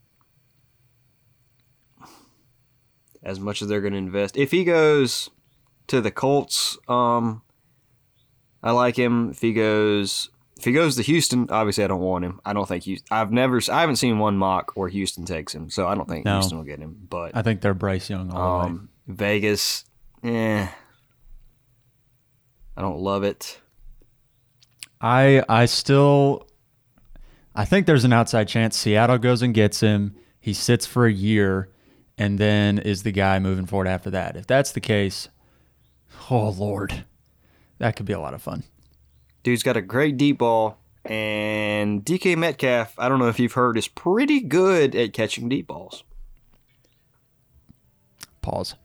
as 3.28 3.40
much 3.40 3.62
as 3.62 3.68
they're 3.68 3.82
going 3.82 3.92
to 3.94 4.00
invest. 4.00 4.38
If 4.38 4.52
he 4.52 4.64
goes 4.64 5.30
to 5.88 6.00
the 6.02 6.10
Colts, 6.12 6.78
um, 6.88 7.42
I 8.64 8.72
like 8.72 8.96
him. 8.96 9.30
If 9.32 9.42
he 9.42 9.52
goes, 9.54 10.30
if 10.58 10.64
he 10.64 10.72
goes 10.72 10.96
to 10.96 11.04
Houston, 11.04 11.48
obviously 11.52 11.84
I 11.84 11.88
don't 11.88 12.00
want 12.02 12.24
him. 12.26 12.40
I 12.46 12.54
don't 12.54 12.68
think 12.68 12.86
Houston. 12.86 13.08
I've 13.12 13.32
never, 13.32 13.60
I 13.72 13.82
haven't 13.82 13.98
seen 13.98 14.18
one 14.18 14.38
mock 14.38 14.72
where 14.76 14.88
Houston 14.90 15.26
takes 15.26 15.54
him, 15.54 15.70
so 15.70 15.88
I 15.88 15.94
don't 15.94 16.08
think 16.08 16.24
No. 16.26 16.36
Houston 16.40 16.58
will 16.58 16.66
get 16.66 16.80
him. 16.80 16.96
But 17.10 17.36
I 17.36 17.42
think 17.42 17.60
they're 17.62 17.74
Bryce 17.74 18.10
Young 18.10 18.32
all 18.32 18.60
the 18.62 18.66
way. 18.66 18.72
um, 18.72 18.90
Vegas, 19.08 19.84
eh, 20.24 20.68
I 22.76 22.82
don't 22.82 23.00
love 23.00 23.24
it. 23.24 23.60
I 25.02 25.44
I 25.48 25.66
still 25.66 26.48
I 27.56 27.66
think 27.66 27.86
there's 27.86 28.04
an 28.06 28.14
outside 28.14 28.48
chance 28.48 28.76
Seattle 28.78 29.18
goes 29.18 29.42
and 29.42 29.54
gets 29.54 29.80
him. 29.80 30.16
He 30.40 30.54
sits 30.54 30.86
for 30.86 31.06
a 31.06 31.12
year 31.12 31.70
and 32.18 32.40
then 32.40 32.80
is 32.80 33.04
the 33.04 33.12
guy 33.12 33.40
moving 33.40 33.66
forward 33.66 33.88
after 33.88 34.10
that. 34.12 34.36
If 34.36 34.48
that's 34.48 34.72
the 34.72 34.82
case, 34.82 35.30
oh 36.30 36.50
lord. 36.50 37.06
That 37.80 37.96
could 37.96 38.06
be 38.06 38.14
a 38.14 38.20
lot 38.20 38.34
of 38.34 38.42
fun. 38.42 38.64
Dude's 39.44 39.64
got 39.64 39.78
a 39.78 39.82
great 39.82 40.18
deep 40.18 40.40
ball, 40.40 40.80
and 41.06 42.04
DK 42.04 42.36
Metcalf, 42.36 42.96
I 42.98 43.08
don't 43.08 43.20
know 43.20 43.28
if 43.28 43.40
you've 43.40 43.54
heard, 43.54 43.78
is 43.78 43.88
pretty 43.88 44.40
good 44.40 44.96
at 44.96 45.14
catching 45.14 45.48
deep 45.48 45.68
balls. 45.68 46.04
Pause. 48.42 48.76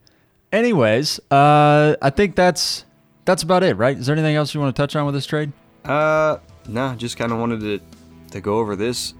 Anyways, 0.52 1.18
uh 1.30 1.96
I 2.02 2.10
think 2.10 2.34
that's 2.34 2.84
that's 3.24 3.42
about 3.42 3.62
it, 3.62 3.76
right? 3.76 3.96
Is 3.96 4.06
there 4.06 4.14
anything 4.14 4.36
else 4.36 4.52
you 4.54 4.60
want 4.60 4.74
to 4.74 4.80
touch 4.82 4.96
on 4.96 5.06
with 5.06 5.14
this 5.14 5.26
trade? 5.26 5.52
Uh, 5.84 6.38
no, 6.68 6.94
just 6.94 7.16
kind 7.16 7.32
of 7.32 7.38
wanted 7.38 7.60
to 7.60 7.80
to 8.32 8.40
go 8.40 8.58
over 8.58 8.76
this. 8.76 9.14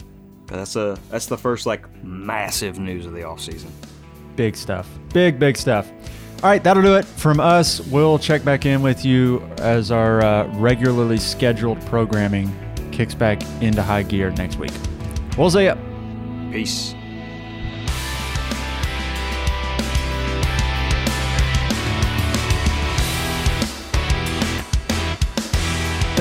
But 0.46 0.57
that's 0.57 0.77
a 0.77 0.98
that's 1.11 1.27
the 1.27 1.38
first 1.38 1.66
like 1.66 1.87
massive 2.05 2.79
news 2.79 3.07
of 3.07 3.12
the 3.12 3.20
offseason. 3.20 3.70
Big 4.37 4.57
stuff. 4.57 4.88
Big, 5.12 5.38
big 5.38 5.57
stuff. 5.57 5.90
All 6.42 6.51
right, 6.51 6.62
that'll 6.62 6.83
do 6.83 6.97
it 6.97 7.05
from 7.05 7.38
us. 7.38 7.81
We'll 7.81 8.18
check 8.18 8.45
back 8.45 8.66
in 8.66 8.83
with 8.83 9.05
you 9.05 9.42
as 9.59 9.92
our 9.92 10.23
uh, 10.23 10.47
regularly 10.59 11.18
scheduled 11.18 11.81
programming 11.87 12.53
kicks 12.90 13.14
back 13.14 13.42
into 13.62 13.83
high 13.83 14.03
gear 14.03 14.31
next 14.33 14.57
week. 14.57 14.73
We'll 15.38 15.51
see 15.51 15.64
ya. 15.66 15.77
Peace. 16.51 16.95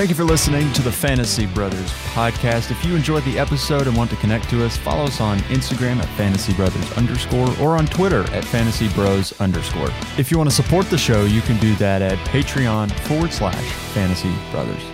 Thank 0.02 0.10
you 0.10 0.16
for 0.16 0.24
listening 0.24 0.74
to 0.74 0.82
the 0.82 0.92
Fantasy 0.92 1.46
Brothers 1.46 1.92
podcast. 2.16 2.72
If 2.72 2.84
you 2.84 2.96
enjoyed 2.96 3.24
the 3.24 3.38
episode 3.38 3.86
and 3.86 3.96
want 3.96 4.10
to 4.10 4.16
connect 4.16 4.50
to 4.50 4.66
us, 4.66 4.76
follow 4.76 5.04
us 5.04 5.22
on 5.22 5.38
Instagram 5.42 5.98
at 5.98 6.10
Fantasy 6.18 6.54
Brothers 6.54 6.92
underscore 6.94 7.56
or 7.62 7.78
on 7.78 7.86
Twitter 7.86 8.24
at 8.32 8.44
Fantasy 8.44 8.90
Bros 8.96 9.40
underscore. 9.40 9.92
If 10.18 10.32
you 10.32 10.40
want 10.40 10.50
to 10.50 10.56
support 10.56 10.88
the 10.88 10.98
show, 10.98 11.26
you 11.26 11.42
can 11.42 11.60
do 11.60 11.76
that 11.76 12.02
at 12.02 12.18
Patreon 12.30 12.92
forward 13.02 13.32
slash 13.32 13.64
Fantasy 13.94 14.34
Brothers. 14.50 14.91